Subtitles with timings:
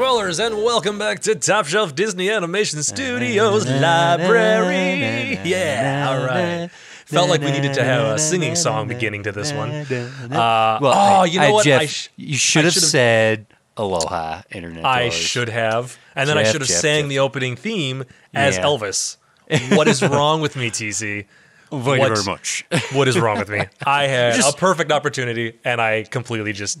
[0.00, 5.38] dwellers, and welcome back to Top Shelf Disney Animation Studios Library.
[5.44, 6.70] Yeah, all right.
[7.04, 9.68] Felt like we needed to have a singing song beginning to this one.
[9.70, 11.64] Uh, Well, oh, you know I- what?
[11.66, 13.44] Jeff, I, sh- you should have said
[13.76, 14.86] aloha, internet.
[14.86, 15.14] I dwellers.
[15.14, 17.08] should have, and then I Jeff, should have Jeff, sang Jeff.
[17.10, 18.62] the opening theme as Yeah.
[18.64, 19.18] Elvis.
[19.76, 21.26] What is wrong with me, TC?
[21.70, 22.64] Thank What- you very much.
[22.92, 23.64] What is wrong with me?
[23.86, 26.78] I had Just- a perfect opportunity, and I completely just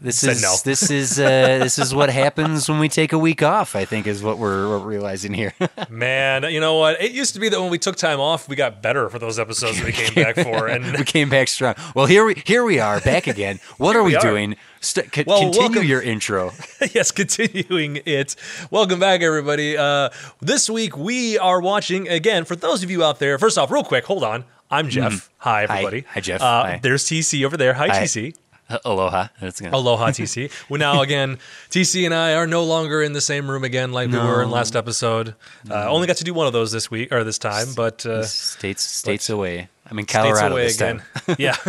[0.00, 0.56] This Said is no.
[0.64, 1.24] this is uh,
[1.62, 3.76] this is what happens when we take a week off.
[3.76, 5.52] I think is what we're, we're realizing here.
[5.90, 6.44] man.
[6.44, 7.00] You know what?
[7.02, 9.38] It used to be that when we took time off, we got better for those
[9.38, 11.74] episodes that we came back for, and we came back strong.
[11.94, 13.60] Well, here we here we are back again.
[13.76, 14.20] What are we, we are.
[14.22, 14.56] doing?
[14.84, 16.52] St- co- Well, continue welcome- your intro.
[16.92, 18.36] yes, continuing it.
[18.70, 19.76] Welcome back, everybody.
[19.76, 20.10] Uh,
[20.40, 22.44] this week we are watching again.
[22.44, 24.44] For those of you out there, first off, real quick, hold on.
[24.70, 25.30] I'm Jeff.
[25.38, 26.02] Hi, everybody.
[26.02, 26.10] Mm-hmm.
[26.14, 26.40] Hi, Jeff.
[26.42, 26.80] Uh, Hi.
[26.82, 27.74] There's TC over there.
[27.74, 28.02] Hi, Hi.
[28.02, 28.34] TC.
[28.68, 29.28] Uh, aloha.
[29.40, 30.50] That's gonna, Aloha, TC.
[30.70, 31.38] Well, now again,
[31.70, 34.50] TC and I are no longer in the same room again like we were in
[34.50, 35.34] last episode.
[35.70, 38.24] Uh, only got to do one of those this week or this time, but uh,
[38.24, 39.68] states states away.
[39.90, 41.02] I'm in Colorado this again.
[41.26, 41.36] time.
[41.38, 41.56] yeah.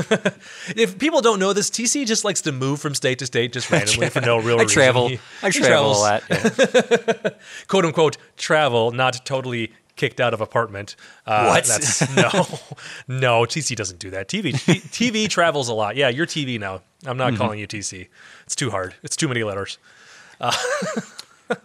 [0.76, 3.70] if people don't know this, TC just likes to move from state to state just
[3.72, 4.74] randomly for no real I reason.
[4.74, 5.08] travel.
[5.10, 6.24] He- I he travel a lot.
[6.30, 7.30] yeah.
[7.68, 10.96] quote unquote travel, not totally kicked out of apartment.
[11.26, 11.66] Uh, What?
[11.66, 12.30] That's no,
[13.08, 13.42] no.
[13.44, 14.28] TC doesn't do that.
[14.30, 15.96] TV TV travels a lot.
[15.98, 16.76] Yeah, you're TV now.
[17.06, 17.18] I'm Mm-hmm.
[17.18, 18.08] not calling you TC.
[18.46, 18.96] It's too hard.
[19.04, 19.78] It's too many letters.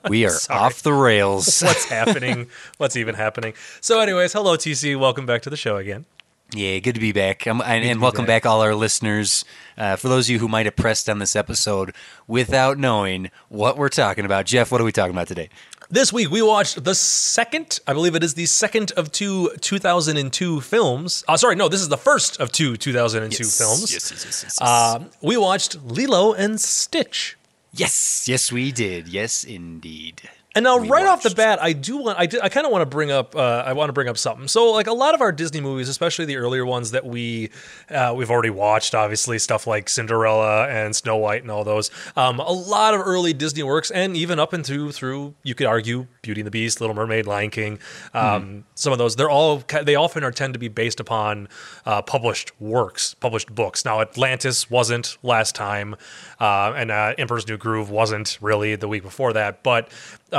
[0.08, 0.58] We are Sorry.
[0.60, 1.62] off the rails.
[1.62, 2.48] What's happening?
[2.76, 3.54] What's even happening?
[3.80, 4.98] So, anyways, hello TC.
[4.98, 6.04] Welcome back to the show again.
[6.52, 7.46] Yeah, good to be back.
[7.46, 8.42] Um, and, and welcome back.
[8.42, 8.50] back.
[8.50, 9.44] all our listeners.
[9.78, 11.94] Uh, for those of you who might have pressed on this episode
[12.26, 15.48] without knowing what we're talking about, Jeff, what are we talking about today?
[15.90, 20.60] This week we watched the second, I believe it is the second of two 2002
[20.60, 21.24] films.
[21.26, 23.92] Uh, sorry, no, this is the first of two 2002 films.
[23.92, 24.58] Yes, yes, yes, yes.
[24.60, 24.60] yes.
[24.60, 27.36] Um, we watched Lilo and Stitch.
[27.72, 29.08] yes, yes, we did.
[29.08, 30.28] Yes, indeed.
[30.56, 32.82] And now, right off the bat, I do want, I, do, I kind of want
[32.82, 34.48] to bring up, uh, I want to bring up something.
[34.48, 37.50] So, like a lot of our Disney movies, especially the earlier ones that we,
[37.88, 41.92] uh, we've already watched, obviously stuff like Cinderella and Snow White and all those.
[42.16, 46.08] Um, a lot of early Disney works, and even up into through, you could argue,
[46.22, 47.78] Beauty and the Beast, Little Mermaid, Lion King.
[48.12, 51.48] Um, Some of those, they're all they often are tend to be based upon
[51.86, 53.84] uh, published works, published books.
[53.84, 55.94] Now, Atlantis wasn't last time,
[56.40, 59.88] uh, and uh, Emperor's New Groove wasn't really the week before that, but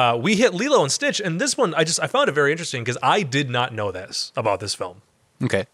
[0.02, 2.52] uh, we hit Lilo and Stitch, and this one I just I found it very
[2.52, 5.02] interesting because I did not know this about this film.
[5.44, 5.66] Okay.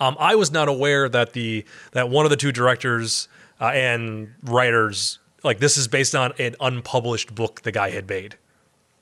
[0.00, 3.28] Um, I was not aware that the that one of the two directors
[3.60, 8.36] uh, and writers like this is based on an unpublished book the guy had made.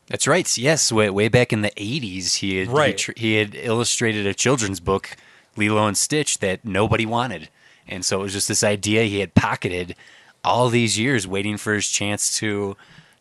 [0.07, 0.59] That's right.
[0.59, 2.99] Yes, way, way back in the '80s, he had Right.
[2.99, 5.17] he, tr- he had illustrated a children's book,
[5.57, 7.49] Lilo and Stitch, that nobody wanted,
[7.87, 9.95] and so it was just this idea he had pocketed
[10.43, 12.77] all these years, waiting for his chance to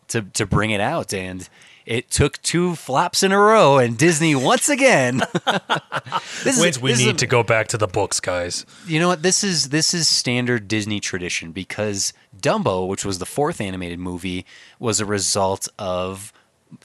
[0.09, 1.47] to to bring it out, and
[1.85, 5.21] it took two flops in a row, and Disney once again.
[6.43, 8.65] this is- we this is need a- to go back to the books, guys.
[8.85, 9.23] you know what?
[9.23, 14.45] This is this is standard Disney tradition because Dumbo, which was the fourth animated movie,
[14.79, 16.31] was a result of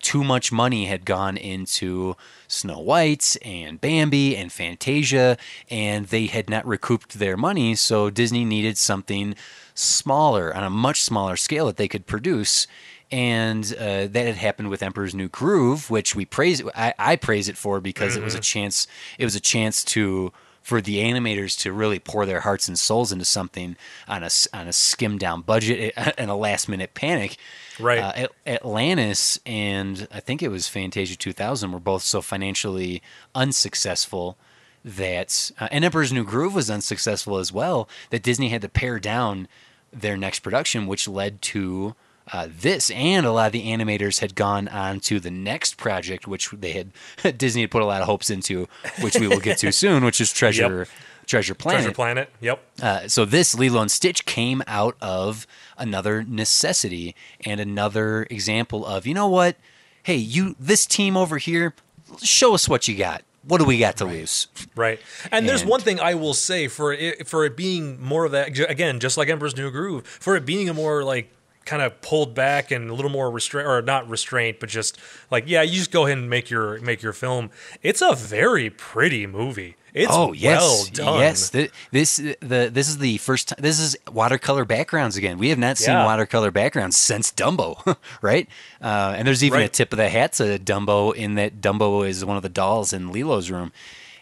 [0.01, 2.17] too much money had gone into
[2.49, 5.37] Snow White and Bambi and Fantasia,
[5.71, 9.35] and they had not recouped their money, so Disney needed something
[9.75, 12.67] smaller on a much smaller scale that they could produce.
[13.11, 16.63] And uh, that had happened with Emperor's New Groove, which we praise.
[16.75, 18.87] I, I praise it for because it was a chance.
[19.19, 20.33] It was a chance to
[20.65, 23.77] for the animators to really pour their hearts and souls into something
[24.09, 27.37] on a on a skimmed down budget and a last minute panic.
[27.79, 27.99] Right.
[27.99, 33.03] Uh, At- Atlantis and I think it was Fantasia 2000 were both so financially
[33.35, 34.39] unsuccessful
[34.83, 38.99] that uh, and Emperor's New Groove was unsuccessful as well that Disney had to pare
[38.99, 39.49] down
[39.93, 41.95] their next production, which led to
[42.33, 46.27] uh, this and a lot of the animators had gone on to the next project,
[46.27, 48.69] which they had Disney had put a lot of hopes into,
[49.01, 50.87] which we will get to soon, which is Treasure
[51.27, 51.83] Treasure Planet.
[51.83, 52.31] Treasure Planet.
[52.41, 52.63] Yep.
[52.83, 55.47] Uh, so this Lilo and Stitch came out of
[55.79, 59.57] another necessity and another example of you know what?
[60.03, 61.75] Hey, you this team over here,
[62.23, 63.23] show us what you got.
[63.47, 64.49] What do we got to lose?
[64.75, 64.99] Right.
[65.31, 68.59] And, there's one thing I will say for it for it being more of that
[68.71, 71.31] again, just like Emperor's New Groove, for it being a more like
[71.65, 74.99] kind of pulled back and a little more restraint or not restraint, but just
[75.31, 77.51] like yeah, you just go ahead and make your make your film.
[77.83, 79.77] It's a very pretty movie.
[79.93, 81.21] It's oh yes, well done.
[81.21, 81.51] yes.
[81.51, 83.59] Th- This the this is the first time.
[83.61, 85.39] This is watercolor backgrounds again.
[85.39, 86.05] We have not seen Yeah.
[86.05, 88.49] watercolor backgrounds since Dumbo, right?
[88.83, 92.25] Uh, and there's even a tip of the hat to Dumbo in that Dumbo is
[92.25, 93.71] one of the dolls in Lilo's room,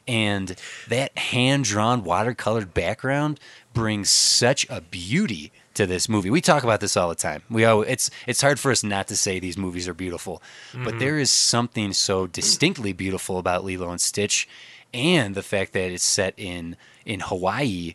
[0.06, 0.54] and
[0.88, 3.40] that hand drawn watercolored background
[3.72, 6.30] brings such a beauty to this movie.
[6.30, 7.42] We talk about this all the time.
[7.50, 10.42] We always, it's it's hard for us not to say these movies are beautiful,
[10.72, 10.98] but mm-hmm.
[10.98, 14.48] there is something so distinctly beautiful about Lilo and Stitch,
[14.92, 17.94] and the fact that it's set in in Hawaii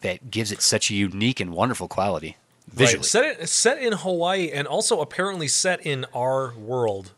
[0.00, 2.36] that gives it such a unique and wonderful quality
[2.68, 2.98] visually.
[2.98, 3.04] Right.
[3.04, 7.12] Set it set in Hawaii and also apparently set in our world.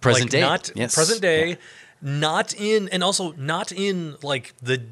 [0.00, 0.94] Present like day, Not yes.
[0.94, 1.48] present day.
[1.50, 1.54] Yeah.
[2.02, 4.82] Not in and also not in like the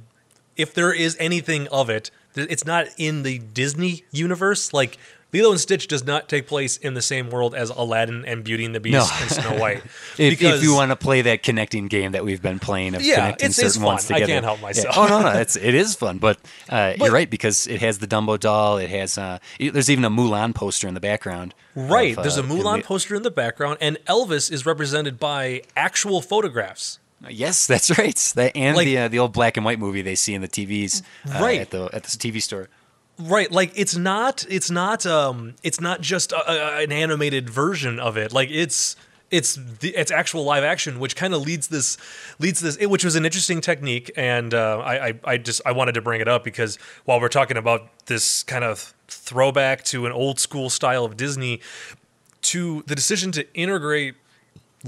[0.56, 2.10] if there is anything of it,
[2.50, 4.72] it's not in the Disney universe.
[4.72, 4.98] Like
[5.32, 8.64] Lilo and Stitch does not take place in the same world as Aladdin and Beauty
[8.64, 9.06] and the Beast No.
[9.20, 9.82] and Snow White.
[10.18, 13.16] If, if you want to play that connecting game that we've been playing of Yeah,
[13.16, 14.16] connecting it's- it's certain ones fun.
[14.16, 14.66] I together, can't help Yeah.
[14.66, 14.98] myself.
[14.98, 16.38] Oh no, no, it's it is fun, but,
[16.70, 18.78] uh, But- you're right because it has the Dumbo doll.
[18.78, 21.54] It has uh, it- there's even a Mulan poster in the background.
[21.76, 22.16] Right.
[22.16, 25.20] of, There's uh, a in Mulan the- poster in the background, and Elvis is represented
[25.20, 26.98] by actual photographs.
[27.28, 28.16] Yes, that's right.
[28.36, 30.48] That and Like- the uh, the old black and white movie they see in the
[30.48, 31.60] TVs uh, Right.
[31.60, 32.68] at the at the TV store.
[33.20, 36.38] Right, like it's not, it's not, um, it's not just a,
[36.78, 38.32] a, an animated version of it.
[38.32, 38.94] Like it's,
[39.32, 41.96] it's the, it's actual live action, which kind of leads this,
[42.38, 44.12] leads this, it, which was an interesting technique.
[44.16, 46.76] And uh, I, I, I just, I wanted to bring it up because
[47.06, 51.60] while we're talking about this kind of throwback to an old school style of Disney,
[52.42, 54.14] to the decision to integrate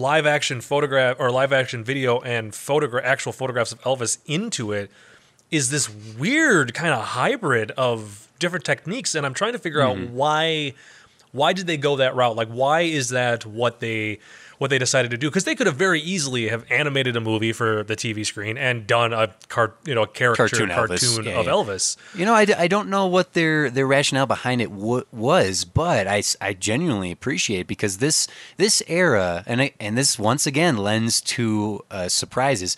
[0.00, 4.90] live action photograph or live action video and photograph actual photographs of Elvis into it
[5.50, 5.88] is this
[6.18, 10.14] weird kind of hybrid of different techniques and I'm trying to figure out mm-hmm.
[10.14, 10.74] why
[11.32, 12.34] why did they go that route?
[12.34, 14.18] Like why is that what they
[14.60, 17.50] what they decided to do because they could have very easily have animated a movie
[17.50, 21.24] for the TV screen and done a car you know a character Cartoon cartoon, Elvis.
[21.24, 21.52] Yeah, of yeah.
[21.52, 25.06] Elvis You know, I, d- I don't know what their their rationale behind it w-
[25.12, 28.28] was, but I, I genuinely appreciate it because this
[28.58, 32.76] this era and I, and this once again lends to uh, surprises.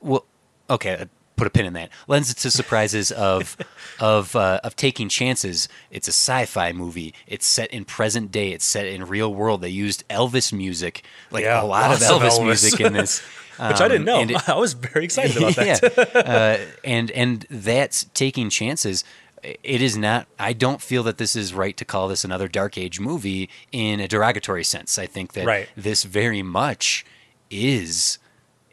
[0.00, 0.24] Well,
[0.68, 1.04] okay, uh,
[1.36, 1.90] put a pin in that.
[2.08, 3.56] Lends it to surprises of
[4.00, 5.68] of uh, of taking chances.
[5.90, 7.14] It's a sci-fi movie.
[7.26, 8.52] It's set in present day.
[8.52, 9.60] It's set in real world.
[9.60, 12.44] They used Elvis music, like Yeah, a lot of Elvis, Elvis.
[12.44, 13.20] music in this.
[13.58, 15.82] which I didn't know Um, it- I was very excited about that
[16.14, 19.02] yeah, uh, and and that's taking chances.
[19.42, 20.26] It is not.
[20.38, 24.00] I don't feel that this is right to call this another Dark Age movie in
[24.00, 24.98] a derogatory sense.
[24.98, 25.68] I think that Right.
[25.76, 27.06] this very much
[27.50, 28.18] is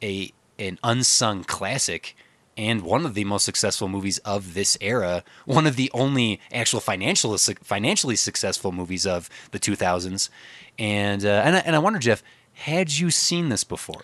[0.01, 2.15] a an unsung classic
[2.57, 5.23] and one of the most successful movies of this era.
[5.45, 10.29] One of the only actual financial financially successful movies of the 2000s.
[10.77, 12.23] And uh, and I, and I wonder, Jeff,
[12.53, 14.03] had you seen this before?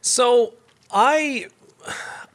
[0.00, 0.54] so
[0.90, 1.46] I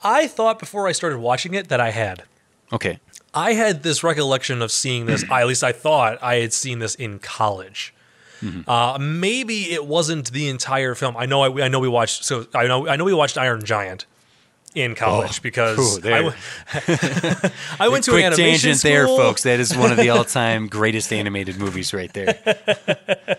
[0.03, 2.23] I thought before I started watching it that I had
[2.71, 2.99] Okay.
[3.33, 5.23] I had this recollection of seeing this.
[5.29, 7.93] I, at least I thought I had seen this in college.
[8.41, 8.69] Mm-hmm.
[8.69, 11.15] Uh, maybe it wasn't the entire film.
[11.17, 11.41] I know.
[11.41, 12.23] I, I know we watched.
[12.23, 12.87] So I know.
[12.87, 14.05] I know we watched Iron Giant
[14.81, 16.07] in college Oh, because ooh.
[16.13, 16.33] I, w-
[17.79, 18.91] I went to Quick an animation tangent school.
[18.91, 19.43] there, folks.
[19.43, 22.37] That is one of the all-time greatest animated movies right there.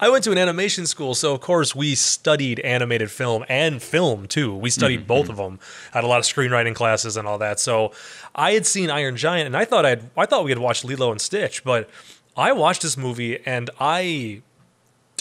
[0.00, 4.26] I went to an animation school, so of course we studied animated film and film
[4.28, 4.54] too.
[4.54, 5.58] We studied Mm-hmm, both of them.
[5.92, 7.58] Had a lot of screenwriting classes and all that.
[7.60, 7.92] So
[8.34, 11.10] I had seen Iron Giant, and I thought I'd I thought we had watched Lilo
[11.10, 11.90] and Stitch, but
[12.36, 14.42] I watched this movie and I.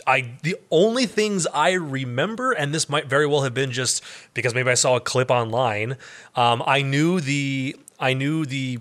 [0.07, 4.03] I the only things I remember, and this might very well have been just
[4.33, 5.97] because maybe I saw a clip online.
[6.35, 8.79] Um, I knew the I knew the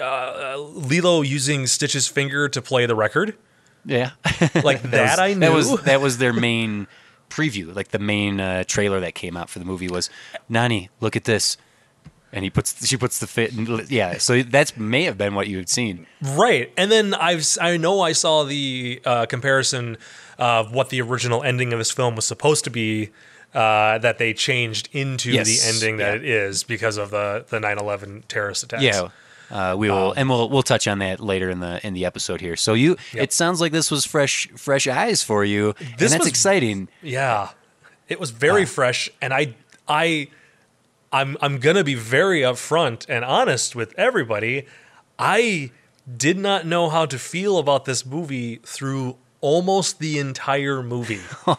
[0.00, 3.36] uh, Lilo using Stitch's finger to play the record.
[3.84, 4.12] Yeah,
[4.64, 5.40] Like that, was, I knew.
[5.40, 6.86] That was that was their main
[7.28, 7.74] preview.
[7.74, 10.10] Like the main uh, trailer that came out for the movie was,
[10.48, 11.56] Nani, look at this,
[12.32, 13.52] and he puts she puts the fit.
[13.52, 16.06] and, Yeah, so that's may have been what you had seen.
[16.22, 19.98] Right, and then I've i know I saw the uh, comparison
[20.38, 23.10] of what the original ending of this film was supposed to be.
[23.54, 26.16] Uh, that they changed into Yes, the ending that yeah.
[26.16, 28.82] it is because of the the 9/11 terrorist attacks.
[28.82, 29.08] Yeah.
[29.48, 32.40] Uh, we will, and we'll we'll touch on that later in the in the episode
[32.40, 32.56] here.
[32.56, 33.22] So you, Yep.
[33.22, 36.88] it sounds like this was fresh fresh eyes for you, This and that's was- exciting.
[37.00, 37.50] Yeah,
[38.08, 39.54] it was very fresh, and I,
[39.86, 40.26] I,
[41.12, 44.66] I'm I'm gonna be very upfront and honest with everybody.
[45.16, 45.70] I
[46.16, 51.20] did not know how to feel about this movie through almost the entire movie.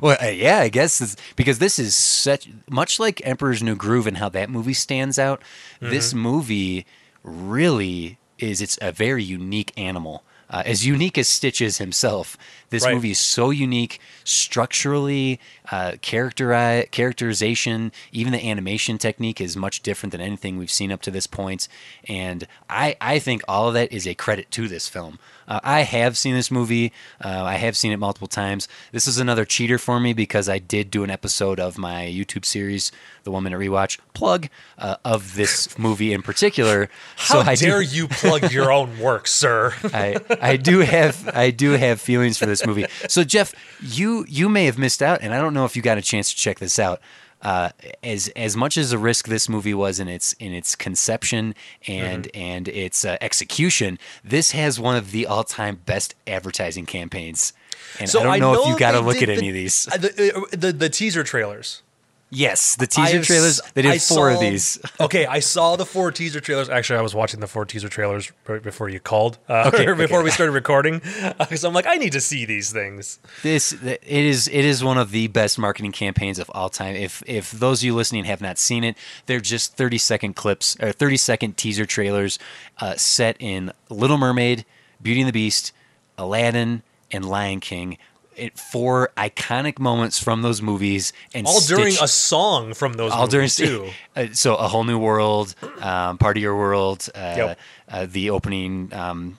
[0.00, 4.18] Well, uh, yeah, I guess because this is such much like Emperor's New Groove and
[4.18, 5.40] how that movie stands out.
[5.80, 6.86] This movie
[7.22, 12.36] really is it's a very unique animal uh, as unique as Stitch is himself.
[12.70, 12.94] This Right.
[12.94, 15.38] movie is so unique structurally,
[15.70, 21.00] uh, characteri- characterization, even the animation technique is much different than anything we've seen up
[21.02, 21.68] to this point.
[22.08, 25.18] And I, I think all of that is a credit to this film.
[25.46, 26.92] Uh, I have seen this movie.
[27.24, 28.68] Uh, I have seen it multiple times.
[28.92, 32.44] This is another cheater for me because I did do an episode of my YouTube
[32.44, 32.92] series,
[33.24, 36.90] the One Minute Rewatch plug uh, of this movie in particular.
[37.16, 39.72] How I do- dare you plug your own work, sir?
[39.84, 42.86] I, I do have I do have feelings for this movie.
[43.08, 45.98] So Jeff, you you may have missed out, and I don't know if you got
[45.98, 47.00] a chance to check this out.
[47.40, 47.70] Uh,
[48.02, 51.54] as as much as a risk this movie was in its in its conception
[51.86, 52.40] and Mm-hmm.
[52.40, 57.52] and its uh, execution, this has one of the all time best advertising campaigns.
[58.00, 59.84] And I don't know, if you got to look at did any of these.
[59.84, 61.82] The, uh, the, the teaser trailers.
[62.30, 63.60] Yes, the teaser have trailers.
[63.72, 64.78] They did I four of these.
[65.00, 66.68] Okay, I saw the four teaser trailers.
[66.68, 69.38] Actually, I was watching the four teaser trailers right before you called.
[69.48, 70.24] Uh, Okay, before okay.
[70.24, 70.98] we started recording,
[71.38, 73.18] because I'm like, I need to see these things.
[73.42, 76.96] This it is it is one of the best marketing campaigns of all time.
[76.96, 80.76] If if those of you listening have not seen it, they're just thirty second clips
[80.80, 82.38] or thirty second teaser trailers
[82.78, 84.64] uh, set in Little Mermaid,
[85.00, 85.72] Beauty and the Beast,
[86.18, 87.96] Aladdin, and Lion King.
[88.38, 93.26] It, four iconic moments from those movies, and All during a song from those all
[93.26, 93.90] during movies too.
[94.16, 97.58] uh, so a whole new world, um, part of your world, uh, Yep.
[97.88, 99.38] uh, the opening, um,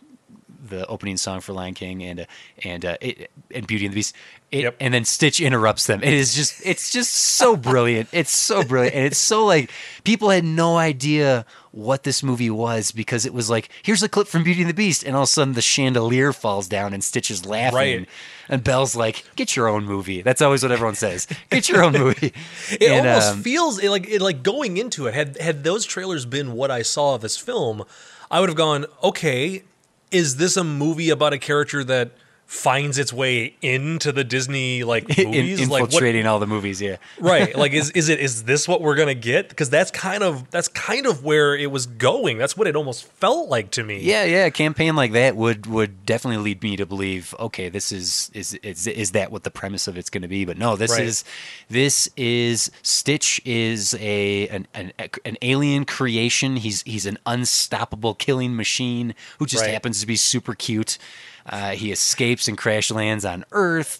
[0.69, 2.25] the opening song for Lion King and uh,
[2.63, 4.15] and uh, it, and Beauty and the Beast.
[4.51, 4.77] It, Yep.
[4.79, 6.01] And then Stitch interrupts them.
[6.01, 8.09] It is just it's just so brilliant.
[8.11, 9.69] It's so brilliant, and it's so like
[10.03, 14.27] people had no idea what this movie was because it was like here's a clip
[14.27, 17.03] from Beauty and the Beast, and all of a sudden the chandelier falls down and
[17.03, 17.75] Stitch is laughing.
[17.75, 18.09] Right.
[18.47, 21.27] And Belle's like, "Get your own movie." That's always what everyone says.
[21.51, 22.33] Get your own movie.
[22.71, 25.13] It And, almost um, feels it like it like going into it.
[25.13, 27.83] Had had those trailers been what I saw of this film,
[28.31, 29.63] I would have gone, okay,
[30.09, 32.11] is this a movie about a character that
[32.51, 35.59] finds its way into the Disney like in- movies?
[35.61, 36.81] like what, infiltrating all the movies.
[36.81, 40.23] Yeah, right like is is it is this what we're gonna get because that's kind
[40.23, 43.83] of that's kind of where it was going that's what it almost felt like to
[43.83, 44.45] me yeah, yeah.
[44.45, 48.55] A campaign like that would would definitely lead me to believe, okay, this is is
[48.55, 50.43] is is that what the premise of it's going to be?
[50.43, 51.03] But no, this Right.
[51.03, 51.23] is
[51.69, 54.91] this is Stitch is a an, an
[55.23, 56.55] an alien creation.
[56.55, 59.71] He's he's an unstoppable killing machine who just Right.
[59.73, 60.97] happens to be super cute.
[61.45, 63.99] Uh, he escapes and crash lands on Earth.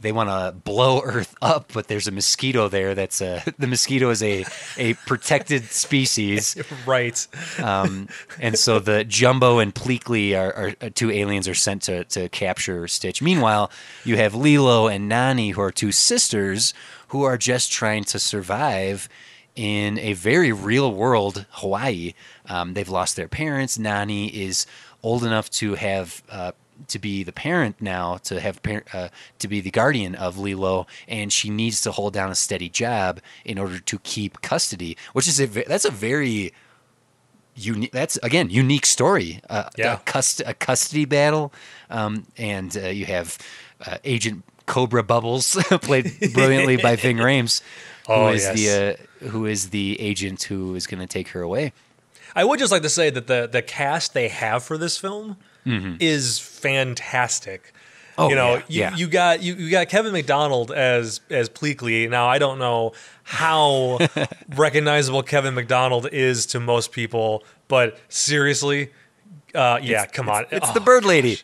[0.00, 2.94] They want to blow Earth up, but there's a mosquito there.
[2.94, 4.44] That's a the mosquito is a
[4.76, 6.56] a protected species.
[6.86, 7.26] right
[7.58, 8.08] Um,
[8.40, 12.28] and so the Jumba and Pleakley are, are uh, two aliens are sent to, to
[12.28, 13.20] capture Stitch.
[13.22, 13.70] Meanwhile,
[14.04, 16.74] you have Lilo and Nani, who are two sisters
[17.08, 19.08] who are just trying to survive
[19.56, 22.14] in a very real world Hawaii.
[22.46, 23.78] Um, they've lost their parents.
[23.78, 24.66] Nani is
[25.02, 26.22] old enough to have.
[26.30, 26.52] Uh,
[26.86, 29.08] to be the parent now, to have par- uh,
[29.40, 33.20] to be the guardian of Lilo, and she needs to hold down a steady job
[33.44, 36.52] in order to keep custody, which is a that's a very
[37.54, 37.92] unique.
[37.92, 39.40] That's again unique story.
[39.50, 39.94] Uh, Yeah.
[39.94, 41.52] a, cust- a custody battle,
[41.90, 43.38] um, and uh, you have
[43.86, 47.62] uh, Agent Cobra Bubbles, played brilliantly by Ving Rhames,
[48.06, 48.54] who Oh, is yes.
[48.56, 48.70] the
[49.26, 51.72] uh, who is the agent who is going to take her away.
[52.36, 55.36] i would just like to say that the the cast they have for this film
[56.00, 57.72] is fantastic
[58.20, 58.96] Oh, you know, yeah, you, yeah.
[58.96, 62.10] you got you, you got Kevin McDonald as as Pleakley.
[62.10, 63.98] Now I don't know how
[64.56, 68.90] recognizable Kevin McDonald is to most people, but seriously,
[69.54, 71.38] uh, yeah, come on, It's oh, the Bird Lady.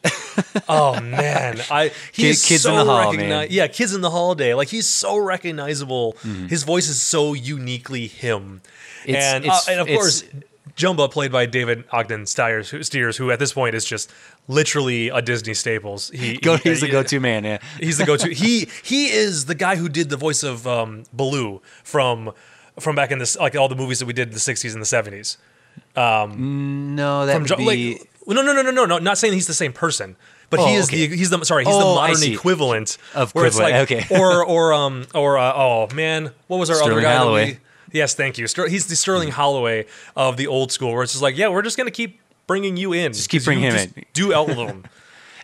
[0.69, 3.47] Oh man, I he's Kids so in the Hall, recogni-.
[3.50, 4.54] Yeah, kids in the holiday.
[4.54, 6.14] Like he's so recognizable.
[6.25, 6.49] Mm-hmm.
[6.49, 8.62] His voice is so uniquely him.
[9.07, 10.25] It's- and it's- uh, and of it's- course,
[10.76, 14.12] Jumba, played by David Ogden Stiers, who, Stiers, who at this point is just
[14.49, 16.11] literally a Disney staples.
[16.11, 17.45] He, Go, he- he's the go-to man.
[17.45, 17.59] Yeah.
[17.81, 18.31] He's the go-to.
[18.35, 22.33] he he is the guy who did the voice of um, Baloo from
[22.81, 24.83] from back in this like all the movies that we did in the '60s and
[24.83, 25.37] the '70s.
[25.97, 27.93] No, that From would be.
[27.95, 30.16] like no no no no no no not saying he's the same person.
[30.50, 31.07] But he Oh, is okay.
[31.07, 34.07] the he's the sorry he's Oh, the modern equivalent Of where it's like okay.
[34.11, 37.59] or or um or uh, oh man what was our other Sterling guy that Holloway.
[37.94, 39.86] Yes thank you Ster- he's the Sterling Holloway
[40.16, 42.92] of the old school where it's just like yeah we're just gonna keep bringing you
[42.92, 44.04] in just keep bringing him in.
[44.12, 44.84] do them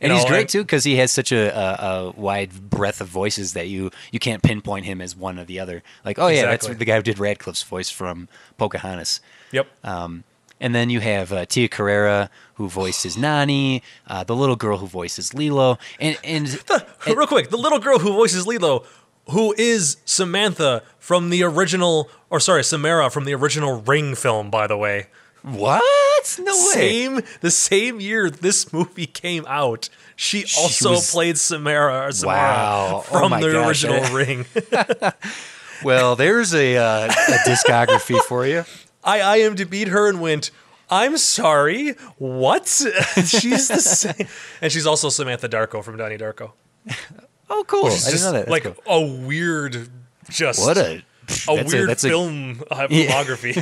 [0.02, 3.00] And You he's great and- too because he has such a, a, a wide breadth
[3.02, 5.82] of voices that you you can't pinpoint him as one or the other.
[6.06, 6.68] Like, oh yeah, Exactly.
[6.68, 8.26] that's the guy who did Ratcliffe's voice from
[8.56, 9.20] Pocahontas.
[9.52, 10.24] yep Um,
[10.58, 14.86] and then you have uh, Tia Carrere who voices Nani, uh, the little girl who
[14.86, 16.48] voices Lilo, and and
[17.06, 18.84] real quick the little girl who voices Lilo
[19.28, 24.66] who is Samantha from the original or sorry Samara from the original Ring film by
[24.66, 25.06] the way
[25.42, 26.38] What?
[26.42, 26.72] No way.
[26.72, 29.88] Same the same year this movie came out.
[30.16, 33.04] She also was- played Samara, Samara Wow.
[33.10, 34.46] Oh from my the gosh, original Ring.
[35.82, 38.64] Well, there's a, uh, a discography for you.
[39.02, 40.50] I IMDb'd her and went,
[40.90, 42.66] I'm sorry, what?
[43.24, 44.26] she's the same.
[44.60, 46.52] And she's also Samantha Darko from Donnie Darko.
[47.50, 47.86] Oh, cool.
[47.86, 48.46] I didn't just know that.
[48.46, 48.76] That's like cool.
[48.86, 49.88] a weird,
[50.30, 51.02] just what a
[51.48, 53.54] a that's weird that's film uh, filmography.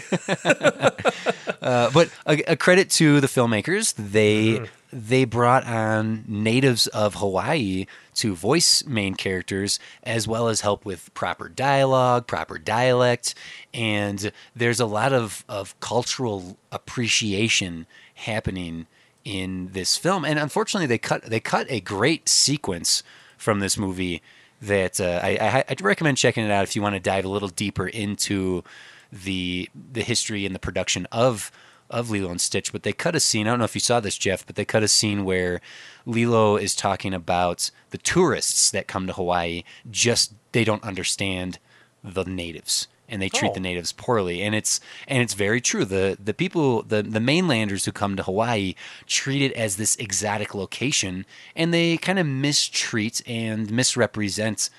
[1.61, 4.65] Uh, but a, a credit to the filmmakers, they Mm-hmm.
[5.09, 11.13] they brought on natives of Hawaii to voice main characters, as well as help with
[11.15, 13.35] proper dialogue, proper dialect,
[13.75, 18.87] and there's a lot of of cultural appreciation happening
[19.25, 20.25] in this film.
[20.25, 23.03] And unfortunately, they cut they cut a great sequence
[23.39, 24.21] from this movie
[24.61, 27.29] that uh, I, I I'd recommend checking it out if you want to dive a
[27.29, 28.63] little deeper into
[29.11, 31.51] the the history and the production of
[31.89, 32.73] of Lilo and Stitch.
[32.73, 33.47] But they cut a scene.
[33.47, 35.61] I don't know if you saw this, Jeff, but they cut a scene where
[36.05, 39.63] Lilo is talking about the tourists that come to Hawaii.
[39.91, 41.59] Just they don't understand
[42.03, 43.55] the natives and they treat Oh.
[43.55, 47.85] the natives poorly and it's and it's very true the the people the the mainlanders
[47.85, 48.75] who come to Hawaii
[49.07, 51.25] treat it as this exotic location
[51.57, 54.71] and they kind of mistreat and misrepresent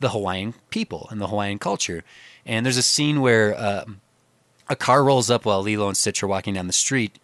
[0.00, 2.04] the Hawaiian people and the Hawaiian culture
[2.44, 4.00] and there's a scene where um,
[4.68, 7.18] a car rolls up while Lilo and Stitch are walking down the street,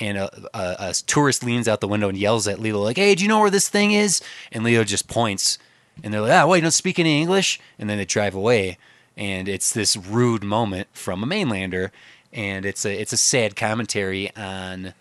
[0.00, 3.14] and a, a, a tourist leans out the window and yells at Lilo like, "Hey,
[3.14, 4.20] do you know where this thing is?"
[4.52, 5.58] And Lilo just points,
[6.02, 8.76] and they're like, "Ah, wait, you don't speak any English?" And then they drive away,
[9.16, 11.90] and it's this rude moment from a mainlander,
[12.32, 14.94] and it's a it's a sad commentary on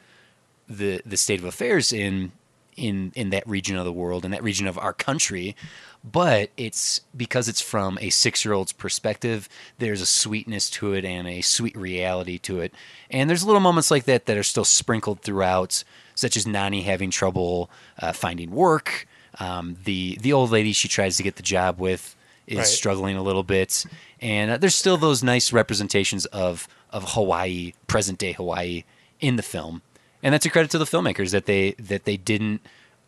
[0.68, 2.32] the the state of affairs in
[2.76, 5.56] in in that region of the world in that region of our country.
[6.04, 11.42] But it's because it's from a 6-year-old's perspective there's a sweetness to it and a
[11.42, 12.76] sweet reality to it.
[13.10, 17.10] And there's little moments like that that are still sprinkled throughout such as Nani having
[17.10, 17.70] trouble
[18.00, 19.08] uh, finding work.
[19.40, 22.15] Um, the the old lady she tries to get the job with
[22.48, 22.68] is Right.
[22.68, 23.86] struggling a little bit
[24.22, 28.84] and uh, there's still those nice representations of of Hawaii present day Hawaii
[29.20, 29.82] in the film
[30.24, 32.62] and that's a credit to the filmmakers that they that they didn't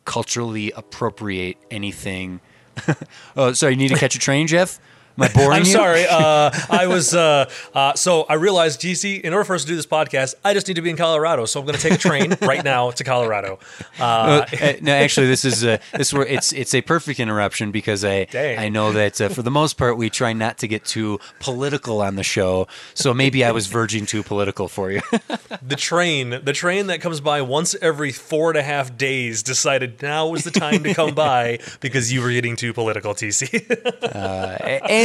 [0.05, 2.39] culturally appropriate anything.
[3.35, 4.79] oh, sorry, you need to catch a train, Jeff.
[5.17, 5.71] Am I boring I'm you?
[5.71, 6.05] sorry.
[6.07, 9.75] Uh, I was uh, uh, so I realized, TC, in order for us to do
[9.75, 11.45] this podcast, I just need to be in Colorado.
[11.45, 13.59] So I'm going to take a train right now to Colorado.
[13.99, 18.05] Uh, Uh, no, actually, this is uh, this where it's it's a perfect interruption because
[18.05, 18.59] I Dang.
[18.59, 22.01] I know that uh, for the most part we try not to get too political
[22.01, 25.01] on the show, so maybe I was verging too political for you.
[25.61, 30.01] the train, the train that comes by once every four and a half days, decided
[30.01, 33.47] now was the time to come by because you were getting too political, TC.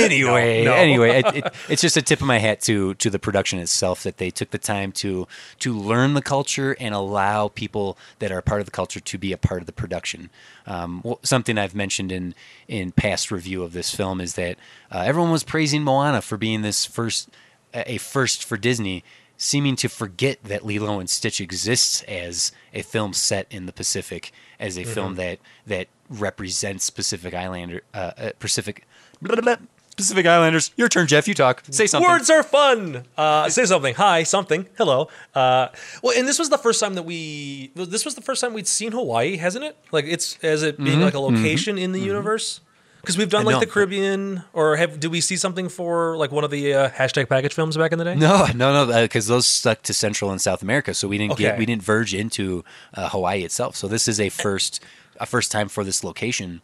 [0.11, 0.77] anyway, No, no.
[0.77, 4.03] anyway, it, it, it's just a tip of my hat to to the production itself
[4.03, 5.27] that they took the time to
[5.61, 9.19] to learn the culture and allow people that are a part of the culture to
[9.19, 10.31] be a part of the production.
[10.67, 12.35] Um, well, something I've mentioned in
[12.69, 14.59] in past review of this film is that
[14.91, 17.29] uh, everyone was praising Moana for being this first
[17.75, 19.05] a first for Disney.
[19.39, 24.31] Seeming to forget that Lilo and Stitch exists as a film set in the Pacific,
[24.61, 28.87] as a film that that represents Pacific Islander, uh, uh, Pacific
[29.21, 29.67] blah, blah, blah.
[29.97, 30.71] Pacific Islanders.
[30.77, 31.29] Your turn, Jeff.
[31.29, 31.63] You talk.
[31.71, 32.09] Say something.
[32.11, 33.05] Words are fun.
[33.17, 33.95] Uh, say something.
[33.95, 34.67] Hi, something.
[34.79, 35.09] Hello.
[35.35, 35.69] Uh,
[36.03, 37.71] well, and this was the first time that we.
[37.75, 39.77] This was the first time we'd seen Hawaii, hasn't it?
[39.91, 42.61] Like it's as it being like a location in the universe.
[43.01, 46.45] Because we've done like the Caribbean, or have did we see something for like one
[46.45, 48.15] of the uh, hashtag package films back in the day?
[48.15, 51.59] No, no, no, because those stuck to Central and South America, so we didn't get
[51.59, 53.75] we didn't verge into uh, Hawaii itself.
[53.75, 54.81] So this is a first
[55.17, 56.63] a first time for this location.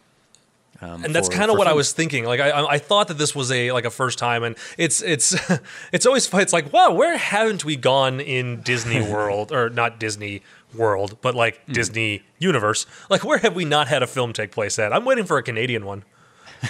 [0.81, 2.25] Um, and that's kind of what I was thinking.
[2.25, 5.03] Like I, I I thought that this was a like a first time, and it's
[5.03, 5.35] it's
[5.93, 6.41] it's always fun.
[6.43, 10.43] It's like wow, where haven't we gone in Disney World or not Disney
[10.75, 11.73] World, but like Hmm.
[11.73, 12.87] Disney Universe?
[13.11, 14.93] Like where have we not had a film take place at?
[14.93, 16.05] I'm waiting for a Canadian one.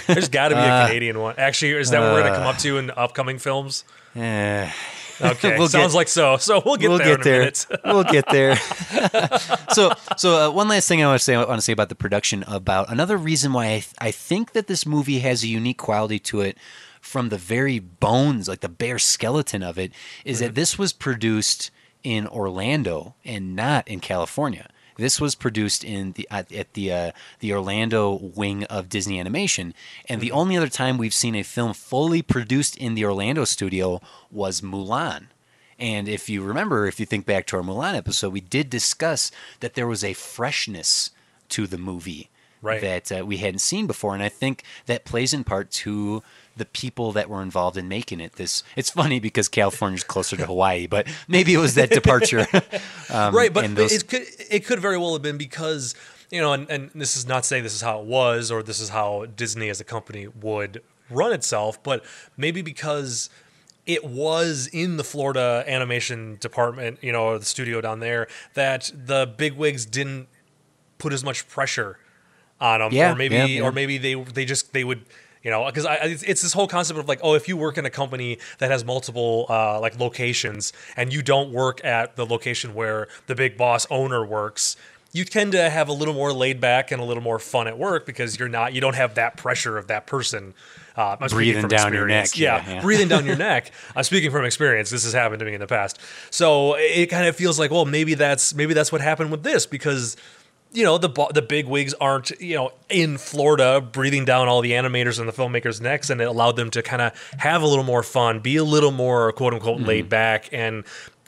[0.07, 1.35] There's got to be Uh, a Canadian one.
[1.37, 3.83] Actually, is that what we're gonna come up to in upcoming films?
[5.21, 6.37] Okay, We'll sounds get- like so.
[6.37, 7.39] So we'll get we'll there get in a there.
[7.39, 7.67] minute.
[7.85, 8.55] we'll get there.
[9.73, 11.35] so, so uh, one last thing I want to say.
[11.35, 12.43] I want to say about the production.
[12.47, 16.19] About another reason why I, th- I think that this movie has a unique quality
[16.19, 16.57] to it,
[17.01, 19.91] from the very bones, like the bare skeleton of it,
[20.25, 21.71] is that this was produced
[22.03, 24.69] in Orlando and not in California.
[24.99, 29.73] This was produced in the at, at the uh, the Orlando wing of Disney Animation,
[30.07, 34.01] and the only other time we've seen a film fully produced in the Orlando studio
[34.29, 35.27] was Mulan.
[35.79, 39.31] And if you remember, if you think back to our Mulan episode, we did discuss
[39.61, 41.11] that there was a freshness
[41.49, 42.29] to the movie
[42.61, 42.81] Right.
[42.81, 46.21] that uh, we hadn't seen before, and I think that plays in part to
[46.59, 48.33] the people that were involved in making it.
[48.33, 52.45] This it's funny because California's closer to Hawaii, but maybe it was that departure.
[53.09, 55.95] um, right, but, those- it could it could very well have been because
[56.31, 58.79] you know, and, and this is not saying this is how it was or this
[58.79, 62.05] is how Disney as a company would run itself, but
[62.37, 63.31] maybe because
[63.87, 68.91] it was in the Florida animation department, you know, or the studio down there, that
[68.93, 70.27] the bigwigs didn't
[70.99, 71.97] put as much pressure
[72.61, 73.61] on them, Yeah, or maybe, yeah, yeah.
[73.63, 75.05] or maybe they they just they would.
[75.43, 77.85] You know, because it's, it's this whole concept of like, oh, if you work in
[77.85, 82.73] a company that has multiple uh, like locations, and you don't work at the location
[82.73, 84.75] where the big boss owner works,
[85.13, 87.77] you tend to have a little more laid back and a little more fun at
[87.77, 90.53] work because you're not, you don't have that pressure of that person
[90.95, 92.81] uh, Breathing down your neck, Yeah, yeah, yeah.
[92.81, 93.71] breathing down your neck.
[93.95, 94.89] I'm speaking from experience.
[94.89, 95.97] This has happened to me in the past,
[96.29, 99.65] so it kind of feels like, well, maybe that's maybe that's what happened with this
[99.65, 100.17] because
[100.71, 104.71] you know the the big wigs aren't you know in Florida breathing down all the
[104.71, 107.83] animators and the filmmakers' necks, and it allowed them to kind of have a little
[107.83, 109.87] more fun, be a little more quote unquote Mm-hmm.
[109.87, 110.83] laid back, and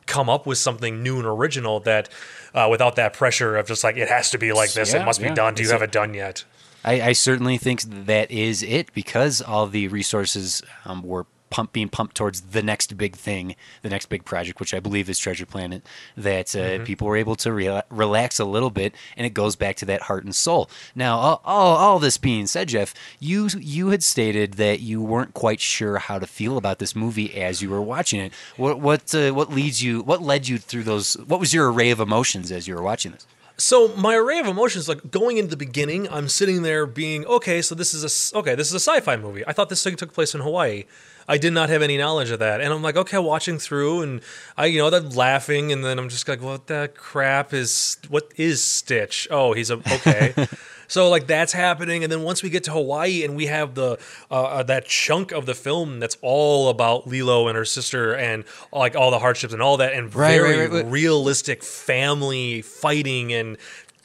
[0.06, 2.10] come up with something new and original that
[2.54, 5.06] uh, without that pressure of just like it has to be like this, Yeah, it
[5.06, 5.54] must be done.
[5.56, 6.44] Do you have it done yet?
[6.84, 11.90] I, I certainly think that is it because all the resources um, were pump, being
[11.90, 15.46] pumped towards the next big thing, the next big project, which I believe is Treasure
[15.46, 15.86] Planet.
[16.18, 16.84] That uh, Mm-hmm.
[16.86, 20.04] people were able to rela relax a little bit, and it goes back to that
[20.04, 20.70] heart and soul.
[20.96, 25.34] Now, all, all, all this being said, Jeff, you you had stated that you weren't
[25.34, 28.34] quite sure how to feel about this movie as you were watching it.
[28.58, 30.02] What what uh, what leads you?
[30.02, 31.14] What led you through those?
[31.28, 33.28] What was your array of emotions as you were watching this?
[33.58, 37.62] So my array of emotions, like going into the beginning, I'm sitting there being okay.
[37.62, 38.56] So this is a okay.
[38.56, 39.44] This is a sci-fi movie.
[39.46, 40.86] I thought this thing took place in Hawaii.
[41.28, 44.22] I did not have any knowledge of that, and I'm like, okay, watching through, and
[44.58, 47.98] I, you know, that laughing, and then I'm just like, what the crap is?
[48.10, 49.28] What is Stitch?
[49.32, 50.34] Oh, he's a okay.
[50.88, 53.98] so like that's happening, and then once we get to Hawaii, and we have the
[54.30, 58.44] uh, uh, that chunk of the film that's all about Lilo and her sister, and
[58.74, 60.86] like all the hardships and all that, and Right, very right, right.
[60.86, 63.58] realistic family fighting and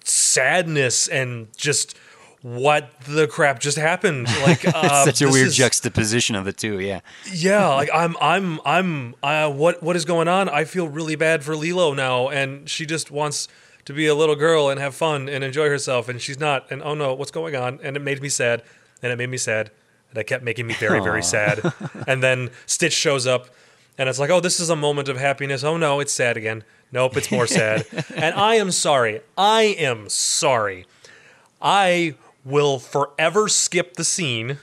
[0.05, 1.96] sadness and just
[2.46, 4.28] what the crap just happened.
[4.44, 6.78] Like uh, Such a weird is- juxtaposition of the two.
[6.78, 7.00] Yeah.
[7.32, 10.48] yeah like i'm i'm i'm uh, what what is going on?
[10.48, 13.48] I feel really bad for lilo now and she just wants
[13.87, 16.85] to be a little girl and have fun and enjoy herself and she's not and
[16.85, 17.80] oh no what's going on?
[17.82, 18.62] And it made me sad
[19.02, 19.72] and it made me sad
[20.11, 21.61] and it kept making me very very sad.
[22.06, 23.48] And then stitch shows up
[23.98, 25.64] and it's like oh this is a moment of happiness.
[25.64, 26.62] Oh no it's sad again.
[26.92, 27.87] Nope it's more sad.
[28.14, 29.22] And i am sorry.
[29.37, 30.87] I am sorry.
[31.61, 32.14] I
[32.46, 34.59] will forever skip the scene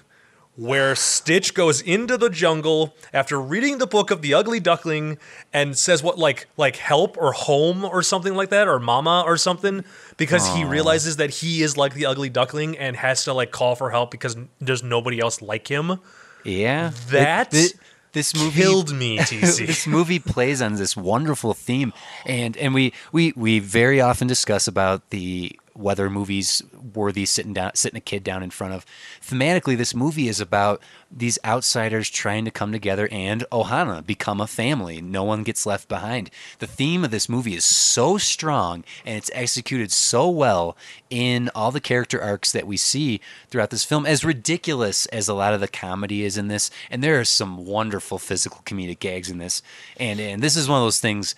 [0.56, 5.18] where Stitch goes into the jungle after reading the book of the Ugly Duckling
[5.52, 9.36] and says what like like help or home or something like that or mama or
[9.36, 9.84] something
[10.18, 13.76] because he realizes that he is like the Ugly Duckling and has to like call
[13.76, 16.00] for help because there's nobody else like him.
[16.46, 19.66] Yeah, That Th- th- this movie Killed me, TC.
[19.66, 21.94] this movie plays on this wonderful theme,
[22.28, 26.62] and and we we we very often discuss about the whether movies
[26.94, 28.86] worthy sitting down sitting a kid down in front of.
[29.22, 30.82] Thematically, this movie is about
[31.12, 35.02] these outsiders trying to come together and Ohana become a family.
[35.02, 36.30] No one gets left behind.
[36.60, 40.76] The theme of this movie is so strong and it's executed so well
[41.10, 44.06] in all the character arcs that we see throughout this film.
[44.06, 47.66] As ridiculous as a lot of the comedy is in this, and there are some
[47.66, 49.62] wonderful physical comedic gags in this,
[49.98, 51.36] and and this is one of those things.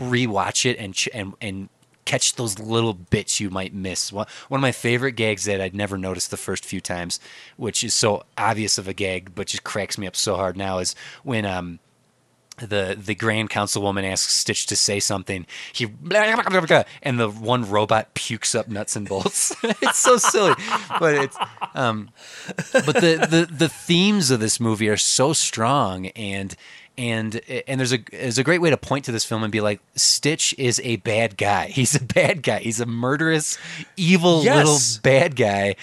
[0.00, 1.68] Rewatch it and and and
[2.08, 4.10] catch those little bits you might miss.
[4.10, 7.20] One, of my favorite gags that I'd never noticed the first few times,
[7.58, 10.78] which is so obvious of a gag, but just cracks me up so hard now,
[10.78, 11.80] is when um
[12.56, 15.46] the the grand councilwoman asks Stitch to say something.
[15.74, 15.84] He
[17.02, 19.54] and the one robot pukes up nuts and bolts.
[19.62, 20.54] it's so silly,
[20.98, 21.36] but it's
[21.74, 22.08] um,
[22.72, 26.56] but the, the the themes of this movie are so strong and
[26.98, 29.60] and and there's a there's a great way to point to this film and be
[29.62, 31.66] like Stitch is a bad guy.
[31.78, 32.58] He's a bad guy.
[32.58, 33.56] He's a murderous,
[33.96, 34.56] evil Yes.
[34.56, 35.76] little bad guy,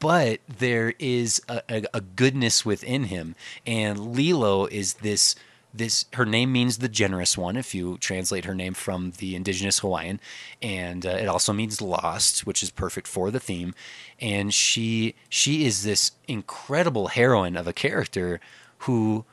[0.00, 3.36] but there is a, a, a goodness within him.
[3.66, 5.36] And Lilo is this
[5.72, 9.80] this her name means the generous one if you translate her name from the indigenous
[9.80, 10.20] Hawaiian,
[10.62, 13.74] and uh, it also means lost, which is perfect for the theme.
[14.20, 18.40] And she she is this incredible heroine of a character
[18.78, 19.24] who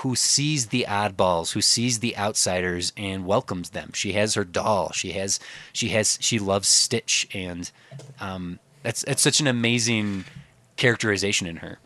[0.00, 3.90] who sees the oddballs, who sees the outsiders and welcomes them.
[3.94, 4.92] She has her doll.
[4.92, 5.40] She has
[5.72, 7.70] she has she loves Stitch, and
[8.20, 10.24] um, that's that's such an amazing
[10.76, 11.78] characterization in her.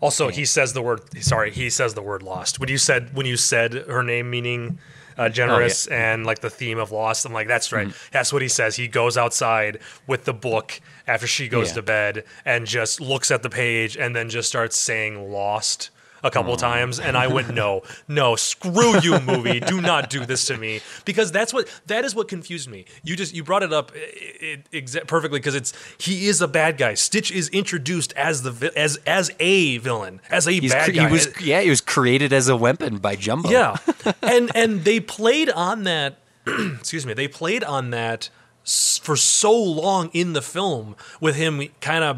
[0.00, 1.00] Also, he says the word.
[1.22, 2.60] Sorry, he says the word lost.
[2.60, 4.78] When you said when you said her name meaning
[5.16, 7.88] uh, generous and like the theme of lost, I'm like, that's right.
[8.12, 8.76] That's what he says.
[8.76, 11.74] He goes outside with the book after she goes Yeah.
[11.76, 15.88] to bed and just looks at the page and then just starts saying lost.
[16.26, 19.60] A couple times, and I went, "No, no, screw you, movie!
[19.60, 22.84] Do not do this to me." Because that's what that is what confused me.
[23.04, 26.48] You just you brought it up it, it, exa- perfectly because it's he is a
[26.48, 26.94] bad guy.
[26.94, 31.06] Stitch is introduced as the as as a villain, as a He's bad cre- guy.
[31.06, 33.50] he was yeah, he was created as a weapon by Jumba.
[33.50, 33.76] Yeah,
[34.22, 36.18] and and they played on that.
[36.46, 37.12] excuse me.
[37.14, 38.30] They played on that
[38.64, 42.16] for so long in the film with him kind of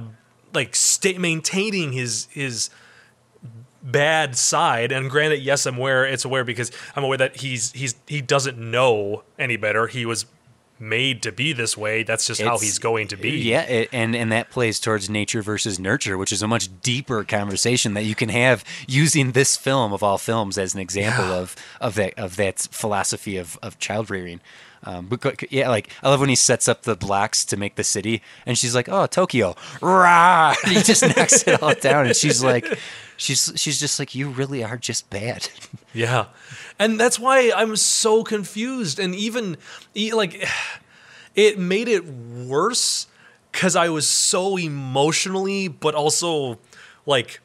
[0.55, 2.71] like stay, maintaining his his
[3.83, 4.93] bad side.
[4.93, 8.59] And granted, yes, I'm aware it's aware because I'm aware that he's he's he doesn't
[8.59, 9.87] know any better.
[9.87, 10.27] He was
[10.81, 12.05] made to be this way.
[12.05, 13.31] That's just how he's going to be.
[13.31, 17.25] Yeah, it, and and that plays towards nature versus nurture, which is a much deeper
[17.25, 21.35] conversation that you can have using this film of all films as an example Yeah.
[21.37, 24.41] of of that of that philosophy of of child rearing.
[24.85, 25.11] Um,
[25.51, 28.57] yeah, like I love when he sets up the blocks to make the city, and
[28.57, 32.65] she's like, "Oh, Tokyo, rah!" And he just knocks it all down, and she's like,
[33.17, 35.49] she's she's just like, "You really are just bad."
[35.95, 36.27] Yeah.
[36.79, 39.01] And that's why I'm so confused.
[39.01, 39.57] And even,
[40.13, 40.47] like,
[41.35, 43.07] it made it worse
[43.51, 46.59] because I was so emotionally, but also,
[47.05, 47.41] like,